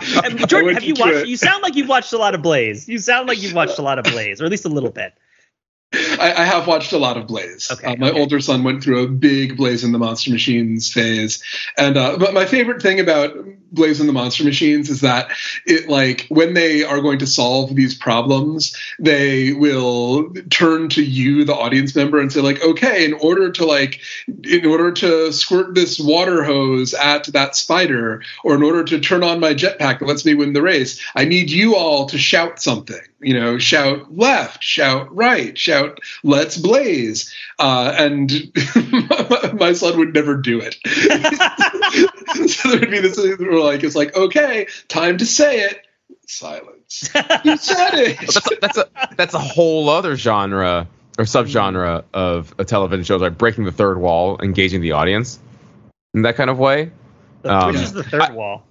[0.46, 1.26] Jordan, have you watched?
[1.26, 2.88] You sound like you've watched a lot of Blaze.
[2.88, 5.14] You sound like you've watched a lot of Blaze, or at least a little bit.
[5.94, 7.70] I, I, have watched a lot of Blaze.
[7.70, 8.20] Okay, uh, my okay.
[8.20, 11.42] older son went through a big Blaze and the Monster Machines phase,
[11.76, 13.34] and uh, but my favorite thing about
[13.72, 15.30] Blaze and the Monster Machines is that
[15.66, 21.44] it like when they are going to solve these problems, they will turn to you,
[21.44, 24.00] the audience member, and say like, okay, in order to like,
[24.44, 29.22] in order to squirt this water hose at that spider, or in order to turn
[29.22, 32.62] on my jetpack that lets me win the race, I need you all to shout
[32.62, 37.34] something you know, shout left, shout right, shout let's blaze.
[37.58, 38.30] Uh, and
[39.58, 40.76] my son would never do it.
[42.50, 45.86] so there would be this where like, it's like, okay, time to say it.
[46.26, 47.10] Silence.
[47.44, 48.18] You said it.
[48.20, 50.86] that's, a, that's a that's a whole other genre
[51.18, 55.38] or subgenre of a television shows like breaking the third wall, engaging the audience
[56.14, 56.92] in that kind of way.
[57.44, 58.64] Um, Which is the third I, wall?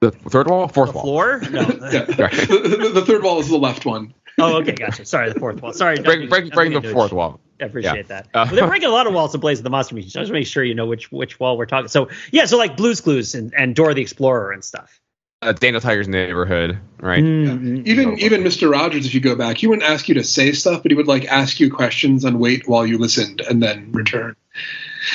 [0.00, 1.04] The third wall, fourth the wall.
[1.04, 1.40] Floor?
[1.50, 1.64] No.
[1.64, 4.14] the, the, third wall is the left one.
[4.38, 5.04] Oh, okay, gotcha.
[5.04, 5.72] Sorry, the fourth wall.
[5.72, 7.40] Sorry, break, break, break the fourth wall.
[7.60, 8.02] I appreciate yeah.
[8.02, 8.26] that.
[8.34, 10.10] Uh, well, they're breaking a lot of walls in Blaze of the Monster Machine.
[10.10, 11.88] So just make sure you know which which wall we're talking.
[11.88, 14.98] So yeah, so like Blue's Clues and, and Dora the Explorer and stuff.
[15.42, 17.22] Uh, Daniel Tiger's Neighborhood, right?
[17.22, 17.76] Mm-hmm.
[17.76, 17.82] Yeah.
[17.84, 18.70] Even even Mr.
[18.70, 21.08] Rogers, if you go back, he wouldn't ask you to say stuff, but he would
[21.08, 24.34] like ask you questions and wait while you listened and then return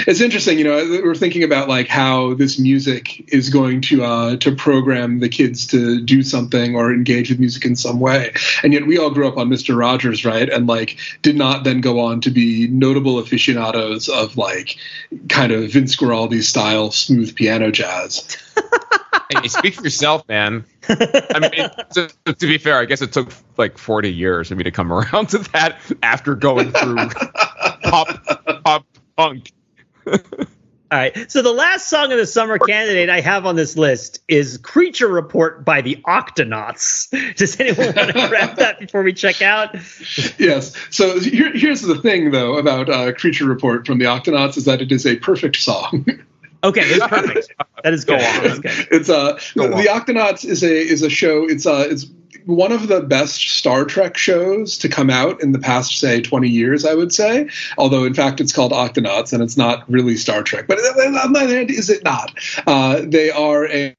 [0.07, 4.35] it's interesting, you know, we're thinking about like how this music is going to uh,
[4.37, 8.33] to program the kids to do something or engage with music in some way,
[8.63, 10.49] and yet we all grew up on Mister Rogers, right?
[10.49, 14.77] And like did not then go on to be notable aficionados of like
[15.29, 18.37] kind of Vince Guaraldi style smooth piano jazz.
[19.29, 20.65] hey, speak for yourself, man.
[20.89, 24.63] I mean, to, to, be fair, I guess it took like 40 years for me
[24.63, 26.95] to come around to that after going through
[27.83, 28.07] pop
[28.63, 28.85] pop
[29.15, 29.51] punk
[30.91, 31.29] all right.
[31.31, 35.09] So the last song of the summer candidate I have on this list is Creature
[35.09, 37.35] Report by the Octonauts.
[37.35, 39.75] Does anyone want to grab that before we check out?
[40.39, 40.75] Yes.
[40.89, 44.81] So here, here's the thing, though, about uh, Creature Report from the Octonauts is that
[44.81, 46.05] it is a perfect song.
[46.63, 47.53] Okay, it's perfect.
[47.83, 48.19] That is good.
[48.19, 48.87] That is good.
[48.91, 51.47] It's uh, the, the Octonauts is a is a show.
[51.47, 52.07] It's uh, it's
[52.47, 56.47] one of the best Star Trek shows to come out in the past, say, 20
[56.47, 57.49] years, I would say.
[57.77, 60.65] Although, in fact, it's called Octonauts and it's not really Star Trek.
[60.65, 62.33] But on the other hand, is it not?
[62.65, 63.93] Uh, they are a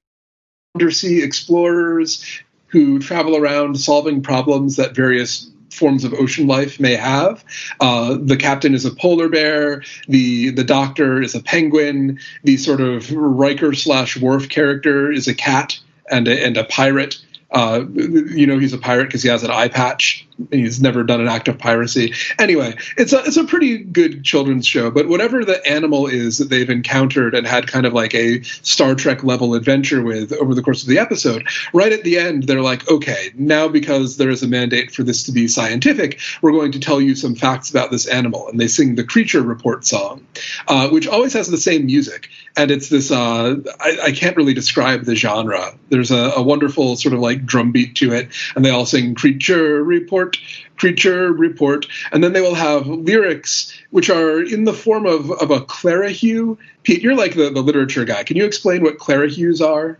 [0.74, 2.24] undersea explorers
[2.68, 7.44] who travel around solving problems that various forms of ocean life may have.
[7.80, 9.82] Uh, the captain is a polar bear.
[10.08, 12.18] The the doctor is a penguin.
[12.44, 15.78] The sort of Riker slash Worf character is a cat
[16.10, 17.18] and a, and a pirate.
[17.50, 20.26] Uh, you know, he's a pirate because he has an eye patch.
[20.50, 22.12] He's never done an act of piracy.
[22.38, 24.90] Anyway, it's a it's a pretty good children's show.
[24.90, 28.94] But whatever the animal is that they've encountered and had kind of like a Star
[28.94, 32.62] Trek level adventure with over the course of the episode, right at the end they're
[32.62, 36.72] like, okay, now because there is a mandate for this to be scientific, we're going
[36.72, 40.24] to tell you some facts about this animal, and they sing the creature report song,
[40.68, 43.10] uh, which always has the same music, and it's this.
[43.10, 45.72] Uh, I, I, can't really describe the genre.
[45.88, 49.14] There's a, a wonderful sort of like drum beat to it, and they all sing
[49.14, 50.38] creature report
[50.78, 55.50] creature report, and then they will have lyrics which are in the form of, of
[55.50, 56.56] a clerihew.
[56.84, 58.22] Pete, you're like the, the literature guy.
[58.22, 59.98] Can you explain what clerihews are?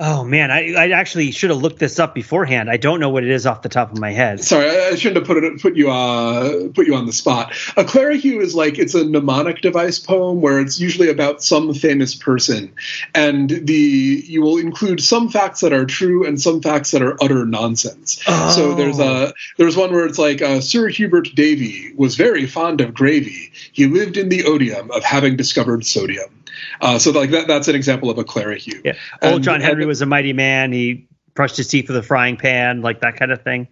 [0.00, 2.70] Oh man, I, I actually should have looked this up beforehand.
[2.70, 4.44] I don't know what it is off the top of my head.
[4.44, 7.50] Sorry, I shouldn't have put it put you uh put you on the spot.
[7.76, 12.14] A clerihew is like it's a mnemonic device poem where it's usually about some famous
[12.14, 12.72] person,
[13.12, 17.16] and the you will include some facts that are true and some facts that are
[17.20, 18.22] utter nonsense.
[18.28, 18.50] Oh.
[18.50, 22.80] So there's a there's one where it's like uh, Sir Hubert Davy was very fond
[22.80, 23.50] of gravy.
[23.72, 26.37] He lived in the odium of having discovered sodium.
[26.80, 28.80] Uh, so like that, that's an example of a clerihew.
[28.84, 28.94] Yeah.
[29.22, 30.72] Old John Henry was a mighty man.
[30.72, 33.68] He brushed his teeth with a frying pan, like that kind of thing.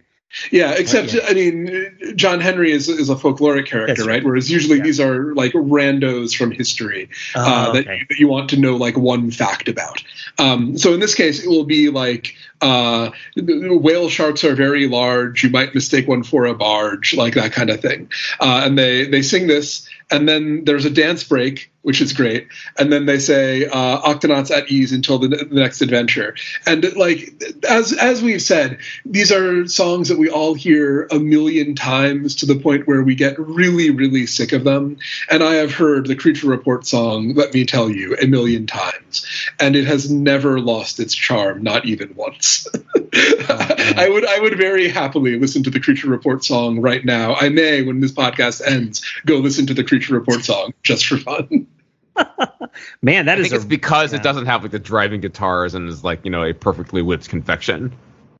[0.51, 4.15] Yeah, except I mean, John Henry is is a folkloric character, right.
[4.15, 4.23] right?
[4.25, 4.83] Whereas usually yeah.
[4.83, 7.99] these are like randos from history oh, uh, that, okay.
[7.99, 10.03] you, that, you, want to know like one fact about.
[10.39, 15.43] Um, so in this case, it will be like uh, whale sharks are very large.
[15.43, 18.11] You might mistake one for a barge, like that kind of thing.
[18.39, 22.49] Uh, and they they sing this, and then there's a dance break which is great.
[22.77, 26.35] And then they say uh, Octonauts at ease until the, the, next adventure.
[26.65, 31.75] And like as as we've said, these are songs that we all hear a million
[31.75, 34.97] times to the point where we get really really sick of them.
[35.29, 39.25] And I have heard the Creature Report song, let me tell you, a million times,
[39.57, 42.67] and it has never lost its charm, not even once.
[43.07, 43.99] Mm-hmm.
[43.99, 47.35] I would I would very happily listen to the Creature Report song right now.
[47.35, 51.17] I may, when this podcast ends, go listen to the Creature Report song just for
[51.17, 51.67] fun.
[53.01, 54.19] Man, that I is think it's because yeah.
[54.19, 57.29] it doesn't have like the driving guitars and is like you know a perfectly whipped
[57.29, 57.93] confection.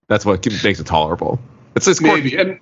[0.08, 1.40] That's what makes it tolerable.
[1.76, 2.36] It's it's quirky.
[2.36, 2.60] maybe and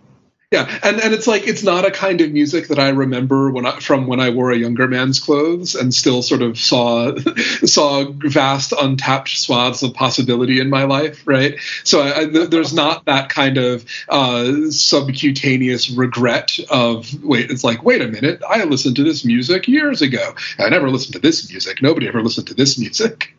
[0.52, 3.66] yeah and and it's like it's not a kind of music that i remember when
[3.66, 7.16] i from when i wore a younger man's clothes and still sort of saw
[7.66, 13.06] saw vast untapped swaths of possibility in my life right so I, I, there's not
[13.06, 18.98] that kind of uh, subcutaneous regret of wait it's like wait a minute i listened
[18.98, 22.54] to this music years ago i never listened to this music nobody ever listened to
[22.54, 23.36] this music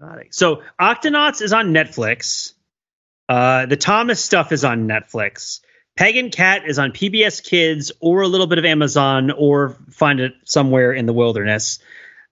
[0.00, 0.34] Got it.
[0.34, 2.52] So Octonauts is on Netflix.
[3.28, 5.60] Uh, the Thomas stuff is on Netflix.
[5.96, 10.20] Peg + Cat is on PBS Kids or a little bit of Amazon or find
[10.20, 11.78] it somewhere in the wilderness.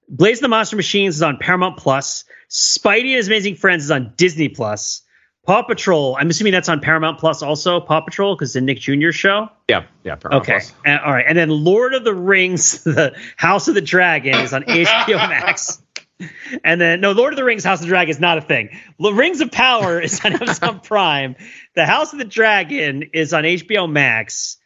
[0.09, 2.25] Blaze the Monster Machines is on Paramount Plus.
[2.51, 5.03] Spidey and His Amazing Friends is on Disney Plus.
[5.47, 9.11] Paw Patrol, I'm assuming that's on Paramount Plus also, Paw Patrol, because the Nick Jr.
[9.11, 9.49] show.
[9.69, 10.15] Yeah, yeah.
[10.15, 10.53] Paramount Okay.
[10.61, 10.73] Plus.
[10.87, 11.25] Uh, all right.
[11.27, 15.83] And then Lord of the Rings, the House of the Dragon is on HBO Max.
[16.65, 18.79] And then no, Lord of the Rings, House of the Dragon is not a thing.
[18.99, 21.37] The Rings of Power is on Amazon Prime.
[21.75, 24.59] The House of the Dragon is on HBO Max.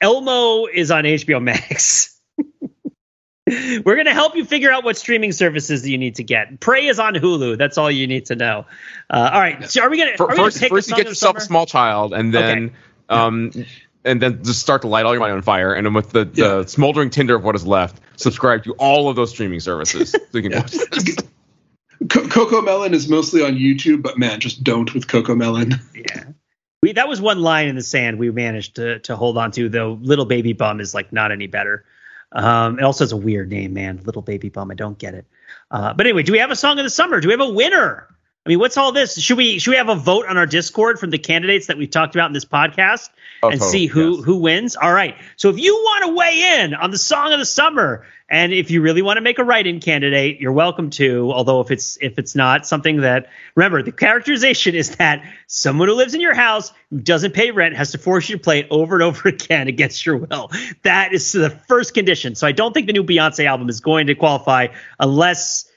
[0.00, 2.20] Elmo is on HBO Max.
[3.46, 6.60] We're gonna help you figure out what streaming services you need to get.
[6.60, 7.58] Prey is on Hulu.
[7.58, 8.66] That's all you need to know.
[9.10, 9.70] Uh, all right.
[9.70, 12.72] So are we Fir- gonna First, first you get yourself a small child, and then
[13.08, 13.52] um,
[14.04, 16.28] and then just start to light all your money on fire, and then with the,
[16.34, 16.56] Yeah.
[16.62, 20.18] the smoldering tinder of what is left, subscribe to all of those streaming services so
[20.32, 20.60] you can Yeah.
[20.60, 21.16] watch this.
[22.08, 25.74] Co- Cocomelon is mostly on YouTube, but man, just don't with Cocomelon.
[25.94, 26.24] Yeah.
[26.82, 29.70] We, that was one line in the sand we managed to to hold on to.
[29.70, 31.86] Though little baby bum is like not any better.
[32.32, 34.02] Um, it also has a weird name, man.
[34.04, 34.70] Little baby bum.
[34.70, 35.24] I don't get it.
[35.70, 37.20] Uh, but anyway, do we have a song of the summer?
[37.22, 38.06] Do we have a winner?
[38.46, 39.18] I mean, what's all this?
[39.18, 41.90] Should we should we have a vote on our Discord from the candidates that we've
[41.90, 43.08] talked about in this podcast
[43.42, 44.24] Oh, and totally, see who yes.
[44.24, 44.76] who wins?
[44.76, 45.16] All right.
[45.36, 48.70] So if you want to weigh in on the song of the summer, and if
[48.70, 51.30] you really want to make a write-in candidate, you're welcome to.
[51.32, 55.94] Although if it's if it's not something that remember the characterization is that someone who
[55.94, 58.66] lives in your house who doesn't pay rent has to force you to play it
[58.70, 60.50] over and over again against your will.
[60.82, 62.34] That is the first condition.
[62.34, 64.68] So I don't think the new Beyonce album is going to qualify
[64.98, 65.70] unless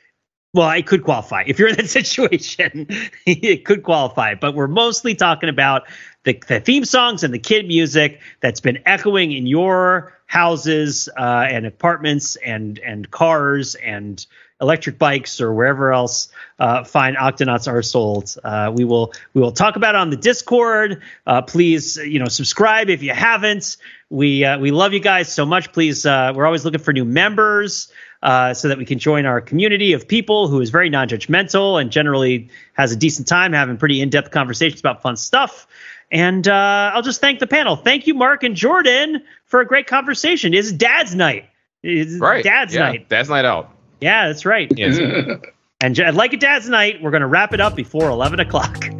[0.57, 1.43] well, it could qualify.
[1.45, 2.87] If you're in that situation,
[3.25, 4.33] it could qualify.
[4.33, 5.83] But we're mostly talking about
[6.23, 11.47] the, the theme songs and the kid music that's been echoing in your houses uh,
[11.49, 14.25] and apartments and and cars and
[14.59, 16.29] electric bikes or wherever else
[16.59, 18.35] uh, fine octonauts are sold.
[18.43, 21.03] Uh, we will we will talk about it on the Discord.
[21.27, 23.77] Uh, please, you know, subscribe if you haven't.
[24.09, 25.71] We uh, we love you guys so much.
[25.71, 27.91] Please, uh, we're always looking for new members
[28.23, 31.91] uh, so that we can join our community of people who is very non-judgmental and
[31.91, 35.67] generally has a decent time having pretty in-depth conversations about fun stuff.
[36.11, 37.75] And uh, I'll just thank the panel.
[37.75, 40.53] Thank you, Mark and Jordan, for a great conversation.
[40.53, 41.49] It's Dad's night.
[41.83, 42.43] It's Right.
[42.43, 43.09] Dad's yeah, night.
[43.09, 43.71] Dad's night out.
[43.99, 44.71] Yeah, that's right.
[44.75, 44.99] Yes.
[45.79, 48.83] And like a dad's night, we're going to wrap it up before 11 o'clock.
[48.83, 48.95] and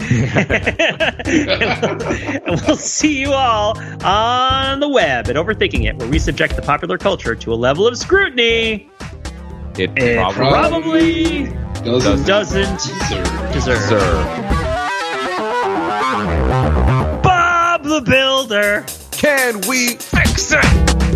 [2.46, 7.00] we'll see you all on the web at Overthinking It, where we subject the popular
[7.00, 8.92] culture to a level of scrutiny
[9.80, 13.54] It it probably probably Doesn't doesn't deserve.
[13.54, 13.80] deserve.
[13.80, 14.26] deserve.
[17.24, 18.86] Bob the Builder.
[19.12, 21.07] Can we fix it?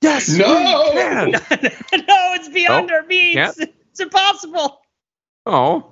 [0.00, 0.28] Yes.
[0.28, 0.46] No!
[0.46, 1.30] we can.
[1.32, 1.38] no,
[2.34, 3.34] it's beyond Oh, our means.
[3.34, 3.58] can't?
[3.90, 4.80] It's impossible.
[5.46, 5.86] Oh.